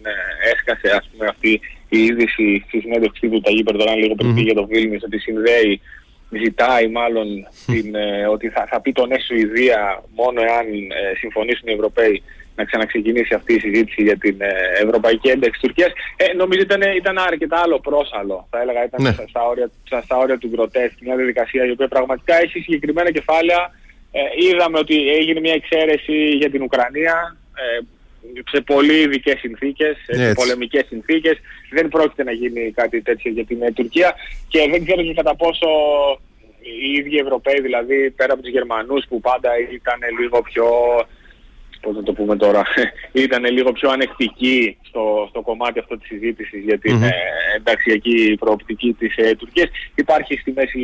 έσκασε 0.53 0.95
ας 0.95 1.09
πούμε, 1.11 1.27
αυτή 1.27 1.59
η 1.89 1.97
είδηση 2.03 2.63
στη 2.67 2.79
συνέντευξη 2.79 3.29
του 3.29 3.41
Ταγίπ 3.41 3.63
Ερντογάν 3.63 3.97
λίγο 3.97 4.15
πριν 4.15 4.31
mm-hmm. 4.31 4.43
για 4.43 4.53
το 4.53 4.65
Βίλνιους 4.65 5.03
ότι 5.03 5.19
συνδέει 5.19 5.81
ζητάει 6.29 6.87
μάλλον 6.87 7.27
την, 7.65 7.95
ε, 7.95 8.27
ότι 8.27 8.49
θα, 8.49 8.67
θα 8.69 8.81
πει 8.81 8.91
το 8.91 9.05
ναι 9.05 9.19
Σουηδία 9.19 10.03
μόνο 10.15 10.41
εάν 10.41 10.65
ε, 10.67 11.15
συμφωνήσουν 11.17 11.67
οι 11.67 11.71
Ευρωπαίοι 11.73 12.23
να 12.59 12.65
ξαναξεκινήσει 12.65 13.33
αυτή 13.33 13.53
η 13.53 13.59
συζήτηση 13.59 14.01
για 14.03 14.17
την 14.17 14.35
ε, 14.39 14.51
ευρωπαϊκή 14.83 15.29
ένταξη 15.29 15.61
Τουρκίας. 15.61 15.91
Ε, 16.17 16.33
νομίζω 16.33 16.61
ήταν, 16.61 16.81
ήταν 17.01 17.17
αρκετά 17.17 17.57
αλλοπρόσαλλο, 17.65 18.47
θα 18.51 18.61
έλεγα, 18.61 18.83
ήταν 18.85 19.01
ναι. 19.03 19.11
στα, 19.29 19.41
όρια, 19.47 19.69
στα 20.03 20.17
όρια 20.17 20.37
του 20.37 20.47
γκροτέσκ, 20.47 20.95
μια 21.01 21.15
διαδικασία 21.15 21.65
η 21.65 21.71
οποία 21.71 21.87
πραγματικά 21.87 22.41
έχει 22.41 22.59
συγκεκριμένα 22.59 23.11
κεφάλαια. 23.11 23.61
Ε, 24.11 24.19
είδαμε 24.45 24.77
ότι 24.79 25.09
έγινε 25.09 25.39
μια 25.39 25.53
εξαίρεση 25.53 26.17
για 26.41 26.49
την 26.49 26.61
Ουκρανία, 26.61 27.37
ε, 27.55 27.79
σε 28.51 28.61
πολύ 28.61 28.97
ειδικές 29.01 29.39
συνθήκες, 29.39 29.97
σε 30.05 30.33
πολεμικές 30.33 30.85
συνθήκες. 30.87 31.37
Δεν 31.71 31.87
πρόκειται 31.87 32.23
να 32.23 32.31
γίνει 32.31 32.71
κάτι 32.71 33.01
τέτοιο 33.01 33.31
για 33.31 33.45
την 33.45 33.61
ε, 33.61 33.71
Τουρκία 33.71 34.15
και 34.47 34.67
δεν 34.71 34.85
ξέρω 34.85 35.01
και 35.03 35.13
κατά 35.13 35.35
πόσο 35.35 35.67
οι 36.81 36.91
ίδιοι 36.97 37.17
Ευρωπαίοι, 37.17 37.61
δηλαδή 37.61 38.11
πέρα 38.11 38.33
από 38.33 38.41
τους 38.41 38.51
Γερμανούς 38.51 39.05
που 39.09 39.19
πάντα 39.19 39.49
ήταν 39.71 39.99
λίγο 40.19 40.41
πιο 40.41 40.65
πώς 41.81 41.95
να 41.95 42.03
το 42.03 42.13
πούμε 42.13 42.35
τώρα, 42.35 42.63
ήταν 43.25 43.45
λίγο 43.45 43.71
πιο 43.71 43.89
ανεκτική 43.89 44.77
στο, 44.81 45.25
στο 45.29 45.41
κομμάτι 45.41 45.79
αυτό 45.79 45.97
της 45.97 46.07
συζήτησης 46.07 46.63
για 46.63 46.79
την 46.79 46.99
mm-hmm. 47.01 47.55
ενταξιακή 47.55 48.35
προοπτική 48.39 48.95
της 48.99 49.17
ε, 49.17 49.35
Τουρκίας. 49.35 49.69
Υπάρχει 49.95 50.37
στη 50.37 50.51
μέση 50.51 50.79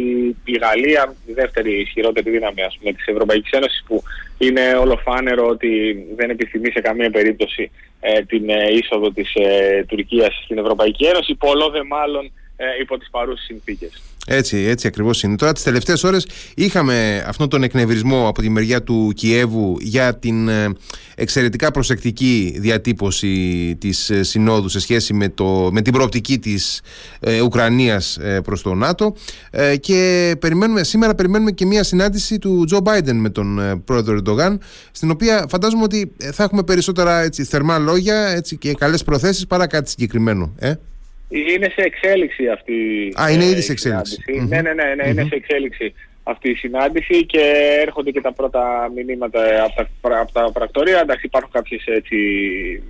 η 0.45 0.57
Γαλλία, 0.61 1.15
η 1.25 1.33
δεύτερη 1.33 1.81
ισχυρότερη 1.81 2.29
δύναμη 2.29 2.61
ας 2.61 2.77
πούμε, 2.77 2.93
της 2.93 3.05
Ευρωπαϊκής 3.05 3.51
Ένωσης 3.51 3.83
που 3.87 4.03
είναι 4.37 4.75
ολοφάνερο 4.75 5.47
ότι 5.47 5.95
δεν 6.15 6.29
επιθυμεί 6.29 6.71
σε 6.71 6.81
καμία 6.81 7.09
περίπτωση 7.09 7.71
ε, 7.99 8.21
την 8.21 8.49
ε, 8.49 8.73
είσοδο 8.73 9.11
της 9.11 9.33
ε, 9.33 9.83
Τουρκίας 9.87 10.41
στην 10.43 10.57
Ευρωπαϊκή 10.57 11.05
Ένωση, 11.05 11.35
πολλό 11.35 11.69
δε 11.69 11.83
μάλλον 11.83 12.31
ε, 12.57 12.65
υπό 12.81 12.97
τις 12.97 13.09
παρούσες 13.09 13.45
συνθήκες. 13.45 14.14
Έτσι, 14.27 14.57
έτσι 14.57 14.87
ακριβώς 14.87 15.23
είναι. 15.23 15.35
Τώρα 15.35 15.51
τις 15.51 15.63
τελευταίες 15.63 16.03
ώρες 16.03 16.27
είχαμε 16.55 17.25
αυτόν 17.27 17.49
τον 17.49 17.63
εκνευρισμό 17.63 18.27
από 18.27 18.41
τη 18.41 18.49
μεριά 18.49 18.83
του 18.83 19.11
Κιέβου 19.15 19.77
για 19.79 20.17
την 20.17 20.47
ε, 20.47 20.67
εξαιρετικά 21.15 21.71
προσεκτική 21.71 22.55
διατύπωση 22.59 23.75
της 23.79 24.09
ε, 24.09 24.23
Συνόδου 24.23 24.69
σε 24.69 24.79
σχέση 24.79 25.13
με, 25.13 25.29
το, 25.29 25.69
με 25.71 25.81
την 25.81 25.93
προοπτική 25.93 26.39
της 26.39 26.81
ε, 27.19 27.41
Ουκρανίας 27.41 28.17
ε, 28.17 28.41
προς 28.41 28.61
το 28.61 28.73
ΝΑΤΟ 28.73 29.15
ε, 29.51 29.77
και 29.77 30.35
περιμένουμε, 30.39 30.83
σήμερα 30.83 31.15
περιμένουμε 31.15 31.51
και 31.51 31.65
μια 31.65 31.83
συνάντηση 31.83 32.39
του 32.39 32.63
Τζο 32.65 32.79
Μπάιντεν 32.79 33.15
με 33.17 33.29
τον 33.29 33.81
πρόεδρο 33.85 34.13
Ερντογάν 34.13 34.59
στην 34.91 35.11
οποία 35.11 35.45
φαντάζομαι 35.49 35.83
ότι 35.83 36.11
θα 36.33 36.43
έχουμε 36.43 36.63
περισσότερα 36.63 37.21
έτσι, 37.21 37.43
θερμά 37.43 37.77
λόγια 37.77 38.27
έτσι, 38.27 38.57
και 38.57 38.73
καλές 38.73 39.03
προθέσεις 39.03 39.47
παρά 39.47 39.67
κάτι 39.67 39.89
συγκεκριμένο. 39.89 40.53
Ε; 40.57 40.73
Είναι 41.39 41.69
σε 41.75 41.81
εξέλιξη 41.81 42.47
αυτή 42.47 42.73
Α, 43.21 43.31
είναι 43.31 43.45
ήδη 43.45 43.61
σε 43.61 43.71
εξέλιξη. 43.71 44.21
Ναι, 44.47 44.61
ναι, 44.61 44.73
ναι, 44.73 44.93
ναι, 44.95 45.09
είναι 45.09 45.23
σε 45.23 45.35
εξέλιξη 45.35 45.93
αυτή 46.27 46.49
η 46.49 46.55
συνάντηση 46.55 47.25
και 47.25 47.41
έρχονται 47.81 48.11
και 48.11 48.21
τα 48.21 48.33
πρώτα 48.33 48.91
μηνύματα 48.95 49.39
από 49.63 49.73
τα, 49.75 50.19
από 50.19 50.31
τα 50.31 50.51
πρακτορία. 50.51 50.99
Εντάξει, 50.99 51.25
υπάρχουν 51.25 51.51
κάποιες 51.51 51.83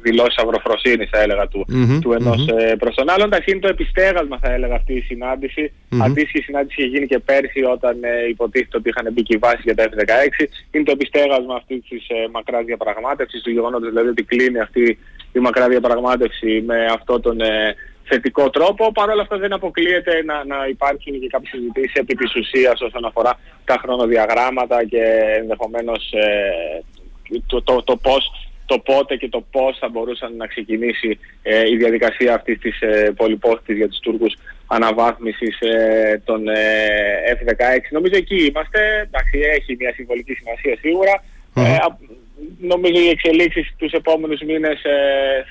δηλώσεις 0.02 0.38
αυροφροσύνη, 0.38 1.06
θα 1.06 1.20
έλεγα, 1.22 1.48
του, 1.48 1.66
mm-hmm, 1.70 2.00
του 2.02 2.14
ενός 2.14 2.48
mm-hmm. 2.50 2.76
προς 2.80 2.96
τον 2.96 3.10
άλλον. 3.10 3.26
Εντάξει, 3.26 3.52
είναι 3.52 3.60
το 3.60 3.68
επιστέγασμα, 3.68 4.40
θα 4.42 4.52
έλεγα, 4.52 4.76
αυτή 4.76 4.94
η 4.94 5.02
συνάντηση. 5.02 5.72
Mm-hmm. 5.72 5.98
Αντίστοιχη 6.02 6.44
συνάντηση 6.44 6.82
είχε 6.82 6.90
γίνει 6.90 7.08
και 7.08 7.20
πέρσι, 7.20 7.64
όταν 7.64 8.04
ε, 8.04 8.28
υποτίθεται 8.30 8.78
ότι 8.78 8.90
είχαν 8.90 9.14
μπει 9.14 9.24
και 9.24 9.34
οι 9.34 9.38
βάσεις 9.38 9.64
για 9.64 9.76
τα 9.76 9.84
F-16. 9.84 10.46
Είναι 10.72 10.84
το 10.84 10.92
επιστέγασμα 10.92 11.56
αυτή 11.56 11.84
της 11.90 12.08
ε, 12.08 12.28
μακράς 12.32 12.66
διαπραγμάτευσης, 12.66 13.42
του 13.42 13.52
γεγονότος 13.52 13.90
δηλαδή 13.90 14.08
ότι 14.08 14.24
κλείνει 14.24 14.60
αυτή 14.60 14.98
η 15.32 15.40
μακρά 15.40 15.68
διαπραγμάτευση 15.68 16.64
με 16.66 16.86
αυτό 16.86 17.20
τον. 17.20 17.42
Ε, 17.42 17.76
θετικό 18.08 18.50
τρόπο. 18.50 18.92
Παρ' 18.92 19.10
όλα 19.10 19.22
αυτά 19.22 19.38
δεν 19.38 19.54
αποκλείεται 19.54 20.24
να, 20.24 20.46
να 20.46 20.68
υπάρχουν 20.68 21.20
και 21.20 21.28
κάποιες 21.28 21.52
συζητήσεις 21.52 21.94
επί 21.94 22.16
της 22.16 22.36
ουσίας 22.36 22.82
όσον 22.82 23.06
αφορά 23.06 23.40
τα 23.66 23.78
χρονοδιαγράμματα 23.82 24.86
και 24.86 25.04
ενδεχομένως 25.40 26.12
ε, 26.12 26.84
το, 27.48 27.62
το, 27.62 27.84
το, 27.84 27.96
πώς 27.98 28.32
το 28.66 28.80
πότε 28.80 29.16
και 29.16 29.30
το 29.30 29.46
πώς 29.52 29.78
θα 29.78 29.90
μπορούσαν 29.90 30.36
να 30.36 30.48
ξεκινήσει 30.48 31.20
ε, 31.42 31.70
η 31.70 31.76
διαδικασία 31.76 32.34
αυτής 32.34 32.60
της 32.60 32.82
ε, 32.82 33.14
για 33.68 33.88
τους 33.88 34.00
Τούρκους 34.00 34.34
αναβάθμισης 34.68 35.60
ε, 35.60 36.22
των 36.26 36.48
ε, 36.48 36.56
F-16. 37.34 37.80
Νομίζω 37.92 38.16
εκεί 38.16 38.46
είμαστε, 38.46 39.08
εντάξει, 39.08 39.40
έχει 39.40 39.76
μια 39.80 39.94
συμβολική 39.94 40.34
σημασία 40.34 40.78
σίγουρα. 40.80 41.24
Ε, 41.56 41.78
νομίζω 42.60 43.02
οι 43.02 43.10
εξελίξεις 43.10 43.74
τους 43.78 43.92
επόμενους 43.92 44.42
μήνες 44.42 44.82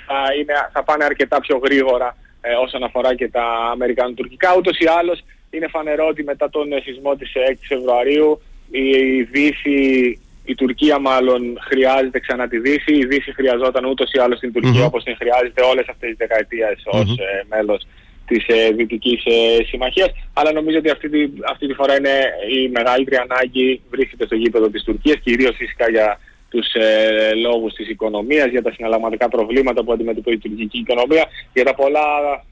θα, 0.07 0.35
είναι, 0.39 0.53
θα 0.73 0.83
πάνε 0.83 1.05
αρκετά 1.05 1.41
πιο 1.41 1.57
γρήγορα 1.65 2.17
ε, 2.47 2.55
όσον 2.65 2.83
αφορά 2.83 3.15
και 3.15 3.29
τα 3.29 3.47
αμερικανοτουρκικά. 3.73 4.55
Ούτως 4.57 4.79
ή 4.79 4.87
άλλως 4.99 5.25
είναι 5.51 5.69
φανερό 5.69 6.07
ότι 6.07 6.23
μετά 6.23 6.51
τον 6.51 6.69
σεισμό 6.85 7.17
της 7.17 7.33
6 7.51 7.55
Φεβρουαρίου 7.69 8.41
η, 8.71 8.89
η 8.89 9.23
Δύση, 9.23 9.79
η 10.45 10.55
Τουρκία 10.55 10.99
μάλλον 10.99 11.59
χρειάζεται 11.61 12.21
ξανά 12.21 12.49
τη 12.49 12.59
Δύση. 12.59 12.93
Η 12.95 13.07
Δύση 13.07 13.33
χρειαζόταν 13.33 13.85
ούτως 13.85 14.11
ή 14.13 14.19
άλλως 14.19 14.39
την 14.39 14.53
Τουρκία 14.53 14.83
mm-hmm. 14.83 14.87
όπως 14.87 15.05
την 15.05 15.17
χρειάζεται 15.17 15.63
όλες 15.63 15.87
αυτές 15.89 16.09
τις 16.09 16.19
δεκαετίες 16.19 16.83
ως 16.85 17.01
mm-hmm. 17.01 17.19
ε, 17.19 17.57
μέλος 17.57 17.87
της 18.27 18.45
ε, 18.47 18.71
Δυτικής 18.71 19.23
ε, 19.25 19.65
Συμμαχίας. 19.65 20.11
Αλλά 20.33 20.53
νομίζω 20.53 20.79
ότι 20.79 20.91
αυτή 20.91 21.09
τη, 21.09 21.29
αυτή 21.51 21.67
τη 21.67 21.75
φορά 21.75 21.97
είναι 21.97 22.17
η 22.57 22.69
μεγαλύτερη 22.69 23.17
ανάγκη 23.29 23.81
βρίσκεται 23.91 24.27
στο 24.27 24.35
γήπεδο 24.35 24.69
της 24.69 24.83
Τουρκίας, 24.83 25.19
κυρίως 25.25 25.57
φυσικά 25.57 25.91
για 25.91 26.19
τους 26.55 26.73
ε, 26.73 27.35
λόγους 27.35 27.73
της 27.75 27.89
οικονομίας, 27.89 28.49
για 28.51 28.63
τα 28.63 28.73
συναλλαγματικά 28.73 29.29
προβλήματα 29.29 29.85
που 29.85 29.93
αντιμετωπίζει 29.93 30.37
η 30.37 30.39
τουρκική 30.39 30.79
οικονομία, 30.79 31.25
για 31.53 31.65
τα 31.65 31.75
πολλά 31.75 32.07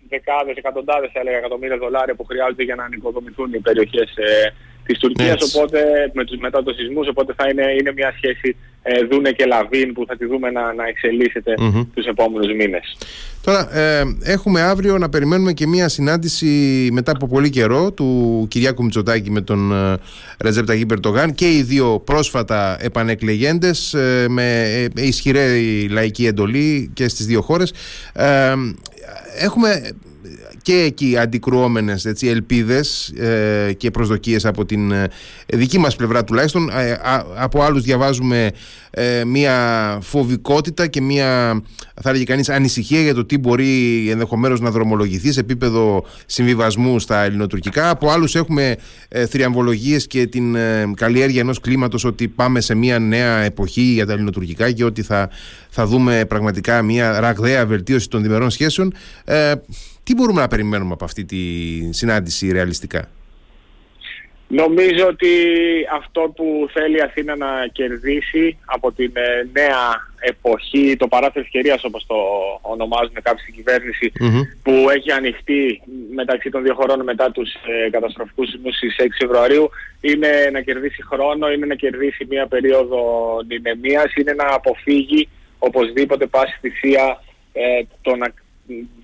δεκάδες, 0.08 0.56
εκατοντάδες 0.56 1.10
θα 1.12 1.20
έλεγα 1.20 1.36
εκατομμύρια 1.36 1.76
δολάρια 1.76 2.14
που 2.14 2.24
χρειάζονται 2.24 2.62
για 2.62 2.74
να 2.74 2.84
ανοικοδομηθούν 2.84 3.52
οι 3.52 3.58
περιοχές 3.58 4.16
ε, 4.16 4.52
της 4.86 4.98
Τουρκίας, 4.98 5.42
οπότε 5.42 5.78
με 6.12 6.24
τους 6.24 6.38
μετά 6.38 6.62
το 6.62 6.72
σεισμούς, 6.72 7.08
οπότε 7.08 7.34
θα 7.36 7.48
είναι, 7.50 7.64
είναι 7.78 7.92
μια 7.92 8.12
σχέση 8.16 8.56
ε, 8.82 9.04
Δούνε 9.10 9.30
και 9.30 9.44
Λαβίν 9.44 9.92
που 9.92 10.04
θα 10.08 10.16
τη 10.16 10.26
δούμε 10.26 10.50
να, 10.50 10.72
να 10.72 10.86
εξελίσσεται 10.86 11.54
mm-hmm. 11.58 11.86
τους 11.94 12.06
επόμενους 12.06 12.54
μήνες. 12.54 12.96
Τώρα 13.44 13.78
ε, 13.78 14.02
έχουμε 14.22 14.60
αύριο 14.60 14.98
να 14.98 15.08
περιμένουμε 15.08 15.52
και 15.52 15.66
μια 15.66 15.88
συνάντηση 15.88 16.46
μετά 16.92 17.12
από 17.12 17.26
πολύ 17.28 17.50
καιρό 17.50 17.92
του 17.92 18.46
Κυριάκου 18.50 18.82
Μητσοτάκη 18.84 19.30
με 19.30 19.40
τον 19.40 19.72
ε, 19.72 19.96
Ρεζέπ 20.40 20.66
Ταγί 20.66 20.86
Περτογάν 20.86 21.34
και 21.34 21.50
οι 21.50 21.62
δύο 21.62 22.02
πρόσφατα 22.04 22.76
επανεκλεγέντες 22.80 23.94
ε, 23.94 24.26
με 24.28 24.62
ε, 24.96 25.02
ισχυρή 25.02 25.88
λαϊκή 25.90 26.26
εντολή 26.26 26.90
και 26.94 27.08
στις 27.08 27.26
δύο 27.26 27.40
χώρες. 27.42 27.72
Ε, 28.12 28.54
έχουμε 29.38 29.92
και 30.62 30.74
εκεί 30.74 31.16
αντικρουόμενες 31.18 32.04
έτσι, 32.04 32.28
ελπίδες 32.28 33.08
ε, 33.08 33.72
και 33.72 33.90
προσδοκίες 33.90 34.44
από 34.44 34.64
την 34.64 34.92
ε, 34.92 35.08
δική 35.46 35.78
μας 35.78 35.96
πλευρά 35.96 36.24
τουλάχιστον. 36.24 36.70
Ε, 36.70 36.98
από 37.36 37.62
άλλους 37.62 37.82
διαβάζουμε 37.82 38.50
μια 39.26 39.98
φοβικότητα 40.02 40.86
και 40.86 41.00
μια 41.00 41.62
θα 42.02 42.08
έλεγε 42.10 42.24
κανείς 42.24 42.48
ανησυχία 42.48 43.00
για 43.00 43.14
το 43.14 43.24
τι 43.24 43.38
μπορεί 43.38 44.06
ενδεχομένως 44.10 44.60
να 44.60 44.70
δρομολογηθεί 44.70 45.32
σε 45.32 45.40
επίπεδο 45.40 46.04
συμβιβασμού 46.26 46.98
στα 46.98 47.22
ελληνοτουρκικά 47.22 47.90
από 47.90 48.10
άλλους 48.10 48.34
έχουμε 48.34 48.76
θριαμβολογίες 49.28 50.06
και 50.06 50.26
την 50.26 50.56
καλλιέργεια 50.94 51.40
ενός 51.40 51.60
κλίματος 51.60 52.04
ότι 52.04 52.28
πάμε 52.28 52.60
σε 52.60 52.74
μια 52.74 52.98
νέα 52.98 53.38
εποχή 53.38 53.80
για 53.80 54.06
τα 54.06 54.12
ελληνοτουρκικά 54.12 54.70
και 54.70 54.84
ότι 54.84 55.02
θα, 55.02 55.30
θα 55.68 55.86
δούμε 55.86 56.24
πραγματικά 56.28 56.82
μια 56.82 57.20
ραγδαία 57.20 57.66
βελτίωση 57.66 58.08
των 58.08 58.22
διμερών 58.22 58.50
σχέσεων 58.50 58.92
τι 60.04 60.14
μπορούμε 60.14 60.40
να 60.40 60.48
περιμένουμε 60.48 60.92
από 60.92 61.04
αυτή 61.04 61.24
τη 61.24 61.38
συνάντηση 61.90 62.52
ρεαλιστικά; 62.52 63.08
Νομίζω 64.54 65.06
ότι 65.06 65.28
αυτό 65.92 66.20
που 66.36 66.68
θέλει 66.72 66.96
η 66.96 67.00
Αθήνα 67.00 67.36
να 67.36 67.66
κερδίσει 67.72 68.58
από 68.64 68.92
την 68.92 69.12
ε, 69.14 69.48
νέα 69.52 70.10
εποχή, 70.20 70.96
το 70.98 71.08
παράθυρο 71.08 71.44
ευκαιρίας 71.44 71.84
όπως 71.84 72.06
το 72.06 72.14
ονομάζουν 72.60 73.14
κάποιοι 73.22 73.42
στην 73.42 73.54
κυβερνηση 73.54 74.12
που 74.62 74.86
έχει 74.90 75.12
ανοιχτεί 75.12 75.82
μεταξύ 76.14 76.50
των 76.50 76.62
δύο 76.62 76.74
χωρών 76.74 77.02
μετά 77.02 77.30
τους 77.30 77.50
ε, 77.54 77.90
καταστροφικούς 77.90 78.48
σεισμούς 78.48 78.76
στις 78.76 78.96
6 78.98 79.06
Φεβρουαρίου, 79.18 79.70
είναι 80.00 80.28
να 80.52 80.60
κερδίσει 80.60 81.02
χρόνο, 81.02 81.50
είναι 81.52 81.66
να 81.66 81.74
κερδίσει 81.74 82.26
μια 82.28 82.46
περίοδο 82.46 83.02
νηνεμίας, 83.46 84.14
είναι 84.14 84.32
να 84.32 84.54
αποφύγει 84.54 85.28
οπωσδήποτε 85.58 86.26
πάση 86.26 86.58
θυσία 86.60 87.22
ε, 87.52 87.82
το 88.02 88.16
να 88.16 88.34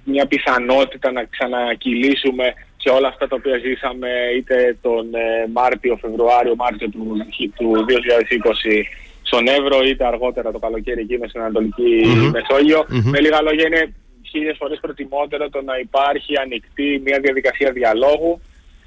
μια 0.05 0.27
πιθανότητα 0.27 1.13
να 1.13 1.25
ξανακυλήσουμε 1.25 2.55
σε 2.83 2.89
όλα 2.89 3.09
αυτά 3.09 3.29
τα 3.29 3.37
οποία 3.39 3.57
ζήσαμε 3.59 4.09
είτε 4.37 4.77
τον 4.83 5.15
ε, 5.15 5.47
Μάρτιο, 5.53 5.97
Φεβρουάριο, 6.01 6.55
Μάρτιο 6.55 6.89
του, 6.89 7.17
του 7.57 7.85
2020 7.89 8.83
στον 9.23 9.47
Εύρο 9.47 9.79
είτε 9.83 10.07
αργότερα 10.07 10.53
το 10.53 10.59
καλοκαίρι 10.59 11.01
εκεί 11.01 11.19
στην 11.29 11.41
Ανατολική 11.41 12.07
μεσογειο 12.33 12.87
Με 12.89 13.21
λίγα 13.21 13.43
λόγια 13.43 13.67
είναι 13.67 13.95
χίλιες 14.31 14.57
φορές 14.59 14.79
προτιμότερο 14.81 15.49
το 15.49 15.63
να 15.63 15.79
υπάρχει 15.79 16.33
ανοιχτή 16.39 17.01
μια 17.05 17.19
διαδικασία 17.21 17.73
διαλόγου 17.73 18.41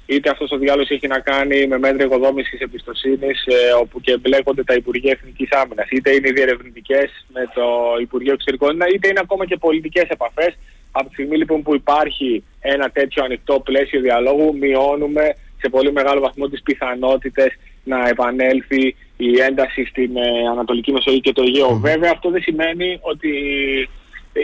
είτε 0.06 0.30
αυτός 0.30 0.50
ο 0.50 0.56
διάλογος 0.56 0.90
έχει 0.90 1.06
να 1.06 1.18
κάνει 1.18 1.66
με 1.66 1.78
μέτρα 1.78 2.04
οικοδόμησης 2.04 2.60
εμπιστοσύνης 2.60 3.46
ε, 3.46 3.72
όπου 3.80 4.00
και 4.00 4.12
εμπλέκονται 4.12 4.64
τα 4.64 4.74
Υπουργεία 4.74 5.12
Εθνικής 5.12 5.52
Άμυνας 5.52 5.90
είτε 5.90 6.10
είναι 6.14 6.30
διερευνητικές 6.30 7.26
με 7.32 7.42
το 7.54 7.66
Υπουργείο 8.00 8.32
Εξωτερικών 8.32 8.78
είτε 8.94 9.08
είναι 9.08 9.20
ακόμα 9.22 9.46
και 9.46 9.56
πολιτικές 9.56 10.08
επαφές 10.08 10.54
από 10.92 11.08
τη 11.08 11.12
στιγμή 11.12 11.36
λοιπόν 11.36 11.62
που 11.62 11.74
υπάρχει 11.74 12.44
ένα 12.60 12.90
τέτοιο 12.90 13.24
ανοιχτό 13.24 13.60
πλαίσιο 13.60 14.00
διαλόγου, 14.00 14.56
μειώνουμε 14.56 15.34
σε 15.60 15.68
πολύ 15.68 15.92
μεγάλο 15.92 16.20
βαθμό 16.20 16.48
τις 16.48 16.62
πιθανότητες 16.62 17.58
να 17.84 18.08
επανέλθει 18.08 18.96
η 19.16 19.40
ένταση 19.40 19.84
στην 19.84 20.16
ε, 20.16 20.48
Ανατολική 20.50 20.92
Μεσογείο 20.92 21.20
και 21.20 21.32
το 21.32 21.42
Αιγαίο. 21.42 21.74
Βέβαια 21.74 22.10
αυτό 22.10 22.30
δεν 22.30 22.42
σημαίνει 22.42 22.98
ότι 23.00 23.30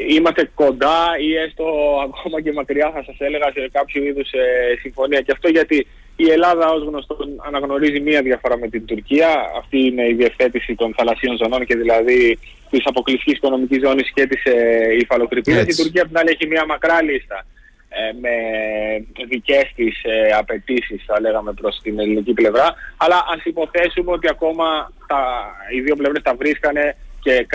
είμαστε 0.09 0.51
κοντά 0.55 1.19
ή 1.21 1.35
έστω 1.35 1.65
ακόμα 2.09 2.41
και 2.41 2.53
μακριά 2.53 2.91
θα 2.95 3.03
σας 3.03 3.17
έλεγα 3.19 3.51
σε 3.53 3.69
κάποιο 3.73 4.05
είδους 4.05 4.33
ε, 4.33 4.77
συμφωνία. 4.81 5.21
Και 5.21 5.33
αυτό 5.33 5.49
γιατί 5.49 5.87
η 6.21 6.31
Ελλάδα 6.31 6.71
ως 6.71 6.83
γνωστόν 6.83 7.43
αναγνωρίζει 7.47 8.01
μία 8.01 8.23
διαφορά 8.23 8.59
με 8.59 8.69
την 8.69 8.85
Τουρκία. 8.87 9.29
Αυτή 9.59 9.79
είναι 9.79 10.09
η 10.09 10.15
διευθέτηση 10.15 10.75
των 10.75 10.95
θαλασσίων 10.97 11.37
ζωνών 11.37 11.67
και 11.67 11.77
δηλαδή 11.77 12.39
της 12.71 12.83
αποκλειστικής 12.85 13.37
οικονομικής 13.37 13.81
ζώνης 13.85 14.13
και 14.13 14.27
της 14.27 14.45
ε, 14.45 14.97
υφαλοκρηπίας. 15.01 15.63
Η 15.63 15.83
Τουρκία 15.83 16.03
από 16.03 16.11
την 16.11 16.19
άλλη 16.19 16.31
έχει 16.31 16.47
μία 16.47 16.67
μακρά 16.67 17.03
λίστα 17.03 17.47
ε, 17.89 18.13
με 18.21 18.35
δικές 19.29 19.73
της 19.75 20.03
ε, 20.03 20.33
απαιτήσεις 20.39 21.05
θα 21.07 21.21
λέγαμε 21.21 21.53
προς 21.53 21.81
την 21.83 21.99
ελληνική 21.99 22.33
πλευρά. 22.33 22.75
Αλλά 22.97 23.25
ας 23.35 23.45
υποθέσουμε 23.45 24.13
ότι 24.13 24.29
ακόμα 24.29 24.93
τα, 25.07 25.21
οι 25.75 25.81
δύο 25.81 25.97
πλευρές 25.97 26.23
τα 26.23 26.35
βρίσκανε 26.35 26.97
και 27.21 27.47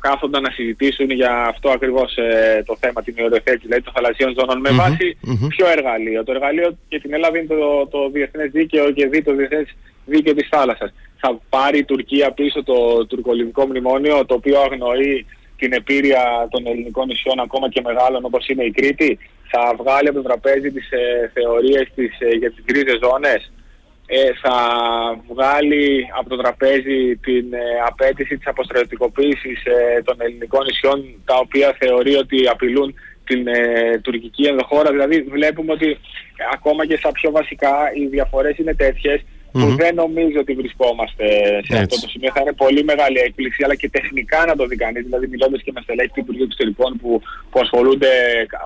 κάθονταν 0.00 0.42
να 0.42 0.50
συζητήσουν 0.50 1.10
για 1.10 1.32
αυτό 1.44 1.70
ακριβώς 1.70 2.16
ε, 2.16 2.62
το 2.66 2.76
θέμα, 2.80 3.02
την 3.02 3.14
οριοθέτηση 3.18 3.66
δηλαδή 3.66 3.82
των 3.82 3.92
θαλασσίων 3.92 4.34
ζώνων 4.38 4.60
με 4.60 4.70
βάση 4.70 5.18
ποιο 5.48 5.66
εργαλείο. 5.68 6.24
Το 6.24 6.32
εργαλείο 6.32 6.78
για 6.88 7.00
την 7.00 7.12
Ελλάδα 7.12 7.38
είναι 7.38 7.46
το, 7.46 7.86
το 7.86 8.10
διεθνές 8.10 8.50
δίκαιο 8.50 8.90
και 8.90 9.06
δει 9.06 9.22
το 9.22 9.34
διεθνές 9.34 9.76
δίκαιο 10.06 10.34
της 10.34 10.48
θάλασσας. 10.50 10.92
Θα 11.20 11.40
πάρει 11.48 11.78
η 11.78 11.84
Τουρκία 11.84 12.32
πίσω 12.32 12.62
το 12.62 13.06
τουρκολιβικό 13.06 13.66
μνημόνιο 13.66 14.26
το 14.26 14.34
οποίο 14.34 14.60
αγνοεί 14.60 15.26
την 15.56 15.72
επίρρεια 15.72 16.48
των 16.50 16.66
ελληνικών 16.66 17.06
νησιών 17.06 17.40
ακόμα 17.40 17.68
και 17.68 17.80
μεγάλων 17.84 18.24
όπως 18.24 18.48
είναι 18.48 18.64
η 18.64 18.70
Κρήτη. 18.70 19.18
Θα 19.50 19.74
βγάλει 19.78 20.08
από 20.08 20.16
το 20.16 20.22
τραπέζι 20.22 20.70
τις 20.70 20.90
ε, 20.90 21.30
θεωρίες 21.32 21.88
της, 21.94 22.20
ε, 22.20 22.28
για 22.36 22.50
τις 22.50 22.64
γκρίζες 22.64 22.98
ζώνες 23.02 23.50
ε, 24.12 24.32
θα 24.42 24.56
βγάλει 25.32 26.06
από 26.18 26.28
το 26.28 26.36
τραπέζι 26.36 27.16
την 27.16 27.52
ε, 27.52 27.58
απέτηση 27.86 28.36
της 28.36 28.46
αποστρατικοποίησης 28.46 29.64
ε, 29.64 30.02
των 30.02 30.16
ελληνικών 30.18 30.64
νησιών 30.64 30.98
τα 31.24 31.36
οποία 31.36 31.76
θεωρεί 31.80 32.14
ότι 32.16 32.48
απειλούν 32.48 32.94
την 33.24 33.46
ε, 33.46 33.98
τουρκική 34.02 34.44
ενδοχώρα. 34.44 34.90
Δηλαδή 34.90 35.22
βλέπουμε 35.22 35.72
ότι 35.72 35.98
ακόμα 36.52 36.86
και 36.86 36.96
στα 36.96 37.12
πιο 37.12 37.30
βασικά 37.30 37.74
οι 37.94 38.06
διαφορές 38.06 38.58
είναι 38.58 38.74
τέτοιες 38.74 39.24
που 39.52 39.74
δεν 39.76 39.94
νομίζω 39.94 40.38
ότι 40.40 40.52
βρισκόμαστε 40.52 41.26
σε 41.66 41.76
αυτό 41.78 42.00
το 42.00 42.08
σημείο. 42.08 42.30
Θα 42.34 42.40
είναι 42.40 42.52
πολύ 42.52 42.84
μεγάλη 42.84 43.18
έκπληξη, 43.18 43.64
αλλά 43.64 43.74
και 43.74 43.88
τεχνικά 43.88 44.44
να 44.46 44.56
το 44.56 44.66
δει 44.66 44.76
κανείς. 44.76 45.04
Δηλαδή, 45.04 45.26
μιλώντας 45.26 45.62
και 45.62 45.72
με 45.74 45.80
στελέχη 45.80 46.08
του 46.08 46.20
Υπουργείου 46.20 46.44
Εξωτερικών 46.44 46.98
που, 47.00 47.22
που 47.50 47.60
ασχολούνται 47.60 48.12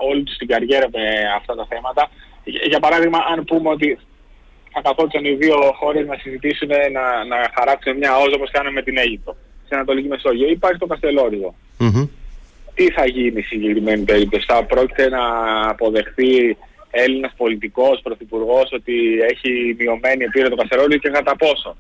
όλη 0.09 0.23
τους 0.23 0.37
την 0.37 0.49
καριέρα 0.49 0.89
με 0.93 1.03
αυτά 1.37 1.55
τα 1.55 1.67
θέματα. 1.71 2.11
Για 2.45 2.81
παράδειγμα, 2.81 3.19
αν 3.33 3.45
πούμε 3.45 3.69
ότι 3.71 3.99
θα 4.75 4.81
καθόντουσαν 4.83 5.25
οι 5.25 5.35
δύο 5.43 5.57
χώρες 5.81 6.07
να 6.07 6.17
συζητήσουν, 6.23 6.69
να, 6.69 7.05
να 7.33 7.39
χαράξουν 7.57 7.97
μια 7.97 8.17
όζο 8.17 8.35
όπως 8.39 8.51
κάναμε 8.51 8.75
με 8.79 8.83
την 8.83 8.99
Αίγυπτο, 8.99 9.37
στην 9.65 9.77
Ανατολική 9.77 10.09
Μεσόγειο. 10.09 10.49
Υπάρχει 10.49 10.79
το 10.79 10.87
καστελοριδο 10.87 11.55
Τι 12.75 12.91
θα 12.91 13.07
γίνει 13.07 13.31
στη 13.31 13.43
συγκεκριμένη 13.43 14.05
περίπτωση, 14.05 14.45
θα 14.49 14.65
πρόκειται 14.65 15.09
να 15.09 15.25
αποδεχθεί 15.69 16.57
Έλληνας 16.91 17.33
πολιτικός, 17.37 18.01
πρωθυπουργός, 18.03 18.73
ότι 18.73 18.95
έχει 19.33 19.77
μειωμένη 19.79 20.25
επίρρεια 20.25 20.51
το 20.51 20.57
Καστελόριζο 20.57 20.99
και 20.99 21.09
κατά 21.09 21.37
πόσο; 21.37 21.77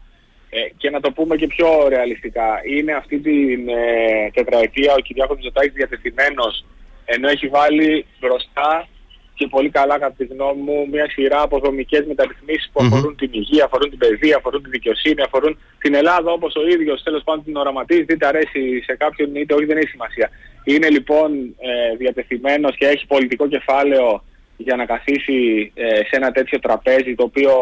Ε, 0.50 0.60
και 0.76 0.90
να 0.90 1.00
το 1.00 1.10
πούμε 1.12 1.36
και 1.36 1.46
πιο 1.46 1.68
ρεαλιστικά, 1.88 2.48
είναι 2.74 2.92
αυτή 2.92 3.18
την 3.18 3.68
ε, 3.68 4.30
τετραετία 4.32 4.92
ο 4.94 5.00
Κυριάκος 5.00 5.36
Μητσοτάκης 5.36 5.72
διατεθειμένος 5.72 6.64
ενώ 7.04 7.28
έχει 7.28 7.46
βάλει 7.48 8.06
μπροστά 8.20 8.88
και 9.35 9.47
πολύ 9.47 9.71
καλά 9.71 9.99
κατά 9.99 10.14
τη 10.19 10.25
γνώμη 10.25 10.61
μου 10.61 10.88
μια 10.91 11.11
σειρά 11.11 11.41
από 11.41 11.59
δομικές 11.59 12.05
μεταρρυθμίσεις 12.07 12.71
που 12.73 12.81
αφορούν 12.85 13.17
την 13.17 13.31
υγεία, 13.33 13.64
αφορούν 13.64 13.91
την 13.91 13.99
παιδεία, 13.99 14.37
αφορούν 14.37 14.62
τη 14.62 14.69
δικαιοσύνη, 14.69 15.23
αφορούν 15.23 15.59
την 15.79 15.95
Ελλάδα 15.95 16.31
όπως 16.31 16.55
ο 16.55 16.67
ίδιος 16.69 17.03
τέλος 17.03 17.23
πάντων 17.25 17.45
την 17.45 17.57
οραματίζει, 17.57 18.07
είτε 18.09 18.26
αρέσει 18.26 18.83
σε 18.85 18.97
κάποιον 18.97 19.35
είτε 19.35 19.55
όχι 19.55 19.64
δεν 19.64 19.76
έχει 19.76 19.88
σημασία. 19.88 20.31
Είναι 20.64 20.91
λοιπόν 20.91 21.55
ε, 21.59 21.97
διατεθειμένος 21.97 22.76
και 22.76 22.87
έχει 22.87 23.07
πολιτικό 23.07 23.49
κεφάλαιο 23.49 24.25
για 24.57 24.76
να 24.76 24.85
καθίσει 24.85 25.71
ε, 25.75 25.97
σε 25.97 26.17
ένα 26.21 26.31
τέτοιο 26.33 26.59
τραπέζι 26.59 27.14
το 27.14 27.23
οποίο 27.23 27.53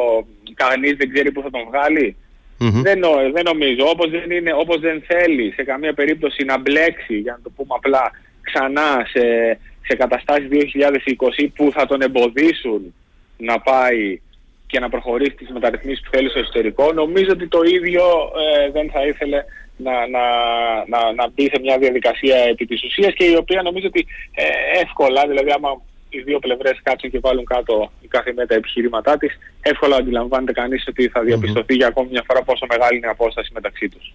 κανείς 0.55 0.97
δεν 0.97 1.13
ξέρει 1.13 1.33
πού 1.33 1.43
θα 1.43 1.51
τον 1.51 1.65
βγάλει. 1.71 2.17
Δεν, 2.59 3.01
δεν 3.33 3.45
νομίζω. 3.45 3.85
Όπως 3.89 4.11
δεν, 4.11 4.31
είναι, 4.31 4.53
όπως 4.53 4.81
δεν 4.81 5.03
θέλει 5.07 5.53
σε 5.53 5.63
καμία 5.63 5.95
περίπτωση 5.95 6.45
να 6.45 6.59
μπλέξει, 6.59 7.19
για 7.19 7.33
να 7.33 7.43
το 7.43 7.51
πούμε 7.57 7.75
απλά, 7.77 8.11
ξανά 8.41 9.07
σε, 9.13 9.23
σε 9.83 9.97
καταστάσεις 9.97 10.49
2020 10.51 11.49
που 11.55 11.71
θα 11.73 11.87
τον 11.87 12.01
εμποδίσουν 12.01 12.95
να 13.37 13.61
πάει 13.61 14.21
και 14.67 14.81
να 14.81 14.89
προχωρήσει 14.89 15.31
τις 15.31 15.51
μεταρρυθμίσεις 15.51 16.05
που 16.05 16.11
θέλει 16.13 16.29
στο 16.29 16.39
εσωτερικό, 16.39 16.93
νομίζω 16.93 17.31
ότι 17.31 17.49
το 17.49 17.61
ίδιο 17.63 18.05
ε, 18.43 18.71
δεν 18.71 18.91
θα 18.91 19.07
ήθελε 19.07 19.45
να, 19.77 20.07
να, 20.07 20.25
να, 20.87 21.13
να 21.13 21.29
μπει 21.29 21.45
σε 21.53 21.59
μια 21.61 21.79
διαδικασία 21.79 22.37
επί 22.37 22.67
της 22.67 22.85
ουσίας 22.85 23.13
και 23.15 23.25
η 23.25 23.37
οποία 23.37 23.63
νομίζω 23.63 23.87
ότι 23.87 24.07
ε, 24.35 24.45
εύκολα, 24.81 25.27
δηλαδή 25.27 25.51
άμα 25.51 25.81
οι 26.09 26.21
δύο 26.21 26.39
πλευρές 26.39 26.81
κάτσουν 26.83 27.11
και 27.11 27.19
βάλουν 27.19 27.45
κάτω 27.45 27.93
η 28.01 28.07
κάθε 28.07 28.33
μέτρα 28.33 28.57
επιχειρήματά 28.57 29.17
της, 29.17 29.39
εύκολα 29.63 29.97
αντιλαμβάνεται 29.97 30.53
κανείς 30.53 30.85
ότι 30.89 31.09
θα 31.09 31.21
διαπιστωθεί 31.21 31.75
για 31.75 31.87
ακόμη 31.87 32.09
μια 32.11 32.25
φορά 32.27 32.43
πόσο 32.43 32.67
μεγάλη 32.69 32.97
είναι 32.97 33.07
η 33.07 33.11
απόσταση 33.11 33.51
μεταξύ 33.55 33.89
τους. 33.89 34.13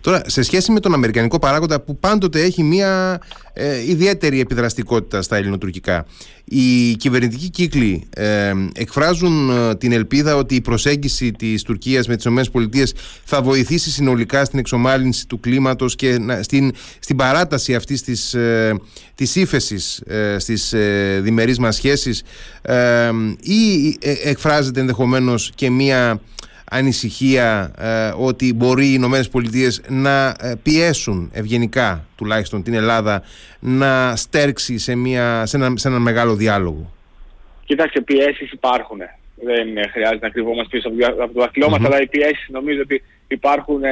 Τώρα, 0.00 0.22
σε 0.26 0.42
σχέση 0.42 0.72
με 0.72 0.80
τον 0.80 0.94
Αμερικανικό 0.94 1.38
παράγοντα 1.38 1.80
που 1.80 1.98
πάντοτε 1.98 2.40
έχει 2.40 2.62
μια 2.62 3.20
ε, 3.52 3.90
ιδιαίτερη 3.90 4.40
επιδραστικότητα 4.40 5.22
στα 5.22 5.36
ελληνοτουρκικά, 5.36 6.06
οι 6.44 6.96
κυβερνητικοί 6.96 7.48
κύκλοι 7.48 8.08
ε, 8.14 8.52
εκφράζουν 8.74 9.50
ε, 9.50 9.74
την 9.76 9.92
ελπίδα 9.92 10.36
ότι 10.36 10.54
η 10.54 10.60
προσέγγιση 10.60 11.32
της 11.32 11.62
Τουρκίας 11.62 12.08
με 12.08 12.16
τις 12.16 12.24
ΗΠΑ 12.24 12.86
θα 13.24 13.42
βοηθήσει 13.42 13.90
συνολικά 13.90 14.44
στην 14.44 14.58
εξομάλυνση 14.58 15.26
του 15.26 15.40
κλίματος 15.40 15.96
και 15.96 16.16
στην, 16.40 16.72
στην 16.98 17.16
παράταση 17.16 17.74
αυτής 17.74 18.02
της, 18.02 18.34
ε, 18.34 18.80
της 19.14 19.36
ύφεσης 19.36 19.98
ε, 19.98 20.36
στις 20.38 20.72
ε, 20.72 21.20
διμερείς 21.22 21.58
μας 21.58 21.74
σχέσεις 21.74 22.22
ή 23.40 23.96
εκφράζεται 24.24 24.80
ενδεχομένως 24.90 25.52
και 25.54 25.70
μία 25.70 26.20
ανησυχία 26.70 27.72
ότι 28.18 28.54
μπορεί 28.54 28.86
οι 28.86 28.92
Ηνωμένες 28.94 29.28
Πολιτείες 29.28 29.82
να 29.88 30.36
πιέσουν 30.62 31.30
ευγενικά 31.32 32.04
τουλάχιστον 32.16 32.62
την 32.62 32.74
Ελλάδα 32.74 33.22
να 33.60 34.16
στέρξει 34.16 34.78
σε, 34.78 34.94
μια, 34.94 35.46
σε, 35.46 35.56
ένα, 35.56 35.72
σε 35.76 35.88
ένα 35.88 35.98
μεγάλο 35.98 36.34
διάλογο. 36.34 36.92
Κοιτάξτε, 37.64 38.00
πιέσεις 38.00 38.52
υπάρχουν. 38.52 38.98
Δεν 39.42 39.90
χρειάζεται 39.92 40.26
να 40.26 40.32
κρυβόμαστε 40.32 40.76
πίσω 40.76 40.88
από 41.22 41.32
το 41.34 41.40
δαχτυλό 41.40 41.66
mm-hmm. 41.70 41.84
αλλά 41.84 42.00
οι 42.00 42.06
πιέσεις 42.06 42.46
νομίζω 42.48 42.80
ότι 42.80 43.02
υπάρχουν 43.28 43.84
ε, 43.84 43.90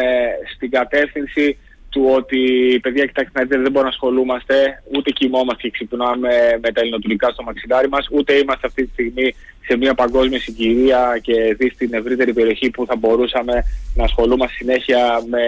στην 0.55 0.71
κατεύθυνση 0.71 1.59
του 1.99 2.11
ότι 2.15 2.41
παιδιά 2.83 3.07
κοιτάξτε 3.07 3.39
να 3.39 3.45
δείτε 3.45 3.57
δεν 3.57 3.71
μπορούμε 3.73 3.83
να 3.83 3.97
ασχολούμαστε 3.97 4.83
ούτε 4.97 5.11
κοιμόμαστε 5.11 5.63
και 5.63 5.71
ξυπνάμε 5.71 6.29
με 6.63 6.73
τα 6.73 6.81
ελληνοτουρικά 6.81 7.31
στο 7.31 7.43
μαξιλάρι 7.43 7.89
μας 7.89 8.07
ούτε 8.11 8.33
είμαστε 8.33 8.67
αυτή 8.67 8.85
τη 8.85 8.93
στιγμή 8.93 9.35
σε 9.67 9.77
μια 9.77 9.95
παγκόσμια 9.95 10.41
συγκυρία 10.41 11.19
και 11.23 11.55
δει 11.59 11.71
στην 11.71 11.95
ευρύτερη 11.95 12.33
περιοχή 12.33 12.71
που 12.71 12.87
θα 12.87 12.97
μπορούσαμε 12.97 13.65
να 13.95 14.05
ασχολούμαστε 14.05 14.57
συνέχεια 14.57 15.23
με 15.29 15.45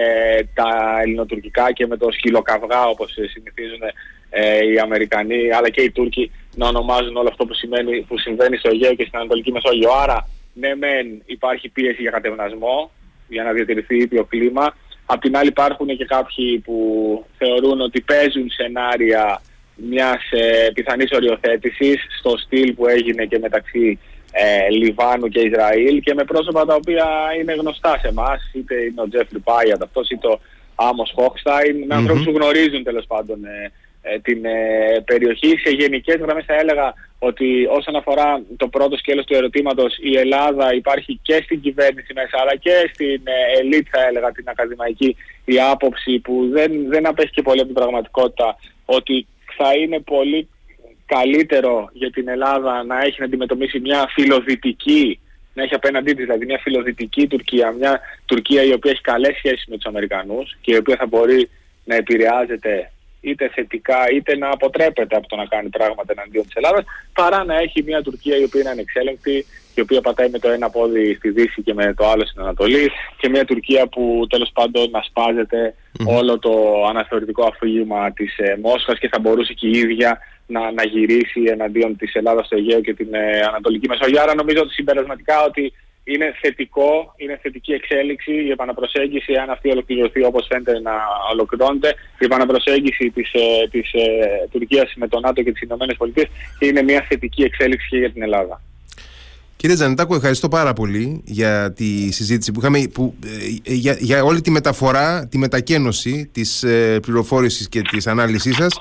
τα 0.53 0.69
ελληνοτουρκικά 1.01 1.71
και 1.71 1.87
με 1.87 1.97
το 1.97 2.11
σκυλοκαυγά 2.11 2.85
όπως 2.85 3.11
συνηθίζουν 3.11 3.81
ε, 4.29 4.65
οι 4.71 4.79
Αμερικανοί 4.79 5.51
αλλά 5.57 5.69
και 5.69 5.81
οι 5.81 5.91
Τούρκοι 5.91 6.31
να 6.55 6.67
ονομάζουν 6.67 7.15
όλο 7.15 7.27
αυτό 7.27 7.45
που, 7.45 7.53
σημαίνει, 7.53 8.01
που 8.01 8.17
συμβαίνει 8.17 8.57
στο 8.57 8.69
Αιγαίο 8.69 8.95
και 8.95 9.05
στην 9.07 9.19
Ανατολική 9.19 9.51
Μεσόγειο. 9.51 9.91
Άρα, 10.03 10.29
ναι 10.53 10.75
μεν 10.75 11.21
υπάρχει 11.25 11.69
πίεση 11.69 12.01
για 12.01 12.11
κατευνασμό 12.11 12.91
για 13.27 13.43
να 13.43 13.51
διατηρηθεί 13.51 13.97
ήπιο 13.97 14.23
κλίμα. 14.23 14.75
Απ' 15.13 15.21
την 15.21 15.37
άλλη 15.37 15.47
υπάρχουν 15.47 15.87
και 15.87 16.05
κάποιοι 16.05 16.59
που 16.59 16.77
θεωρούν 17.37 17.81
ότι 17.81 18.01
παίζουν 18.01 18.49
σενάρια 18.49 19.41
μιας 19.75 20.31
ε, 20.31 20.69
πιθανής 20.73 21.11
οριοθέτησης 21.11 22.05
στο 22.19 22.37
στυλ 22.37 22.73
που 22.73 22.87
έγινε 22.87 23.25
και 23.25 23.39
μεταξύ 23.39 23.99
ε, 24.31 24.69
Λιβάνου 24.69 25.27
και 25.27 25.39
Ισραήλ 25.39 25.99
και 25.99 26.13
με 26.13 26.23
πρόσωπα 26.23 26.65
τα 26.65 26.75
οποία 26.75 27.05
είναι 27.39 27.53
γνωστά 27.53 27.97
σε 28.01 28.07
εμάς, 28.07 28.51
είτε 28.53 28.75
είναι 28.75 29.01
ο 29.01 29.07
Τζέφρι 29.07 29.39
Πάιατ 29.39 29.83
αυτός 29.83 30.09
είτε 30.09 30.27
ο 30.27 30.39
Άμος 30.75 31.11
Χόχσταϊν, 31.15 31.85
με 31.87 31.95
ανθρώπους 31.95 32.23
που 32.23 32.31
γνωρίζουν 32.31 32.83
τέλος 32.83 33.05
πάντων 33.07 33.45
ε, 33.45 33.49
ε, 33.49 33.71
την 34.21 34.45
ε, 34.45 35.01
περιοχή. 35.05 35.57
Σε 35.57 35.69
γενικές 35.69 36.15
γραμμές 36.15 36.45
θα 36.45 36.55
έλεγα 36.55 36.93
ότι 37.19 37.67
όσον 37.69 37.95
αφορά 37.95 38.41
το 38.57 38.67
πρώτο 38.67 38.97
σκέλος 38.97 39.25
του 39.25 39.35
ερωτήματος 39.35 39.97
η 40.01 40.17
Ελλάδα 40.17 40.73
υπάρχει 40.73 41.19
και 41.21 41.41
στην 41.43 41.61
κυβέρνηση 41.61 42.13
μέσα 42.13 42.37
αλλά 42.41 42.55
και 42.55 42.89
στην 42.93 43.21
ε, 43.23 43.59
ελίτ 43.59 43.87
θα 43.91 44.05
έλεγα 44.07 44.31
την 44.31 44.49
ακαδημαϊκή 44.49 45.15
η 45.45 45.59
άποψη 45.71 46.19
που 46.19 46.49
δεν, 46.51 46.71
δεν 46.87 47.07
απέχει 47.07 47.31
και 47.31 47.41
πολύ 47.41 47.59
από 47.59 47.69
την 47.73 47.81
πραγματικότητα 47.81 48.55
ότι 48.85 49.27
θα 49.57 49.75
είναι 49.75 49.99
πολύ 49.99 50.49
καλύτερο 51.05 51.89
για 51.93 52.11
την 52.11 52.27
Ελλάδα 52.27 52.83
να 52.83 52.99
έχει 52.99 53.19
να 53.19 53.25
αντιμετωπίσει 53.25 53.79
μια 53.79 54.07
φιλοδυτική 54.13 55.19
να 55.53 55.63
έχει 55.63 55.73
απέναντί 55.73 56.13
της 56.13 56.25
δηλαδή 56.25 56.45
μια 56.45 56.59
φιλοδυτική 56.61 57.27
Τουρκία, 57.27 57.71
μια 57.71 57.99
Τουρκία 58.25 58.63
η 58.63 58.73
οποία 58.73 58.91
έχει 58.91 59.01
καλές 59.01 59.35
σχέσεις 59.35 59.65
με 59.67 59.75
τους 59.75 59.85
Αμερικανούς 59.85 60.57
και 60.61 60.73
η 60.73 60.77
οποία 60.77 60.95
θα 60.95 61.05
μπορεί 61.05 61.49
να 61.85 61.95
επηρεάζεται 61.95 62.91
είτε 63.21 63.49
θετικά 63.49 63.97
είτε 64.13 64.37
να 64.37 64.49
αποτρέπεται 64.49 65.15
από 65.15 65.27
το 65.27 65.35
να 65.35 65.45
κάνει 65.45 65.69
πράγματα 65.69 66.13
εναντίον 66.17 66.43
της 66.43 66.55
Ελλάδας 66.55 66.83
παρά 67.13 67.43
να 67.43 67.57
έχει 67.57 67.83
μια 67.83 68.01
Τουρκία 68.01 68.37
η 68.37 68.43
οποία 68.43 68.61
είναι 68.61 68.69
ανεξέλεγκτη 68.69 69.45
η 69.75 69.81
οποία 69.81 70.01
πατάει 70.01 70.29
με 70.29 70.39
το 70.39 70.49
ένα 70.49 70.69
πόδι 70.69 71.15
στη 71.15 71.29
Δύση 71.29 71.61
και 71.61 71.73
με 71.73 71.93
το 71.93 72.09
άλλο 72.09 72.25
στην 72.25 72.41
Ανατολή 72.41 72.91
και 73.17 73.29
μια 73.29 73.45
Τουρκία 73.45 73.87
που 73.87 74.25
τέλος 74.29 74.51
πάντων 74.53 74.89
να 74.89 75.01
σπαζεται 75.01 75.75
όλο 76.05 76.39
το 76.39 76.85
αναθεωρητικό 76.89 77.43
αφήγημα 77.43 78.11
της 78.11 78.37
ε, 78.37 78.57
Μόσχας 78.61 78.99
και 78.99 79.07
θα 79.07 79.19
μπορούσε 79.19 79.53
και 79.53 79.67
η 79.67 79.71
ίδια 79.71 80.19
να, 80.47 80.71
να 80.71 80.83
γυρίσει 80.83 81.41
εναντίον 81.45 81.95
της 81.97 82.13
Ελλάδας 82.13 82.45
στο 82.45 82.55
Αιγαίο 82.55 82.81
και 82.81 82.93
την 82.93 83.13
ε, 83.13 83.39
Ανατολική 83.47 83.87
Μεσόγειο. 83.87 84.21
Άρα 84.21 84.35
νομίζω 84.35 84.61
ότι 84.61 84.73
συμπερασματικά 84.73 85.43
ότι 85.43 85.73
είναι 86.03 86.33
θετικό, 86.41 87.13
είναι 87.17 87.39
θετική 87.41 87.71
εξέλιξη 87.71 88.33
η 88.33 88.49
επαναπροσέγγιση, 88.49 89.33
αν 89.33 89.49
αυτή 89.49 89.69
ολοκληρωθεί 89.69 90.23
όπως 90.23 90.47
φαίνεται 90.49 90.79
να 90.79 90.91
ολοκληρώνεται, 91.31 91.95
η 92.19 92.25
επαναπροσέγγιση 92.25 93.09
της, 93.09 93.33
ε, 93.33 93.67
της 93.71 93.91
ε, 93.93 94.47
Τουρκίας 94.51 94.93
με 94.95 95.07
τον 95.07 95.21
ΝΑΤΟ 95.21 95.41
και 95.41 95.51
τις 95.51 95.61
Ηνωμένες 95.61 95.97
Πολιτείες 95.97 96.27
είναι 96.59 96.81
μια 96.81 97.05
θετική 97.09 97.41
εξέλιξη 97.43 97.87
και 97.89 97.97
για 97.97 98.11
την 98.11 98.21
Ελλάδα. 98.23 98.61
Κύριε 99.61 99.75
Τζανιτάκο, 99.75 100.15
ευχαριστώ 100.15 100.47
πάρα 100.47 100.73
πολύ 100.73 101.21
για 101.25 101.73
τη 101.73 102.11
συζήτηση 102.11 102.51
που 102.51 102.59
είχαμε, 102.59 102.87
που, 102.93 103.15
ε, 103.63 103.73
για, 103.73 103.97
για 103.99 104.23
όλη 104.23 104.41
τη 104.41 104.51
μεταφορά, 104.51 105.27
τη 105.27 105.37
μετακένωση 105.37 106.29
της 106.31 106.63
ε, 106.63 106.99
πληροφόρησης 107.01 107.69
και 107.69 107.81
της 107.81 108.07
ανάλυσής 108.07 108.55
σας. 108.55 108.75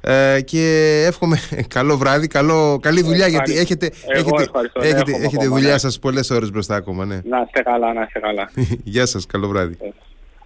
Ε, 0.00 0.40
και 0.40 1.02
εύχομαι 1.06 1.38
καλό 1.68 1.96
βράδυ, 1.96 2.26
καλό, 2.26 2.78
καλή 2.82 3.02
δουλειά 3.02 3.26
γιατί 3.26 3.58
έχετε, 3.58 3.90
έχετε, 4.06 4.48
έχετε, 4.80 5.12
έχετε 5.22 5.46
δουλειά 5.46 5.78
σας 5.78 5.98
πολλές 5.98 6.30
ώρες 6.30 6.50
μπροστά 6.50 6.74
ακόμα. 6.74 7.04
Ναι. 7.04 7.20
Να 7.24 7.40
είστε 7.46 7.62
καλά, 7.62 7.92
να 7.92 8.02
είστε 8.02 8.18
καλά. 8.18 8.50
Γεια 8.84 9.06
σας, 9.06 9.26
καλό 9.26 9.48
βράδυ. 9.48 9.76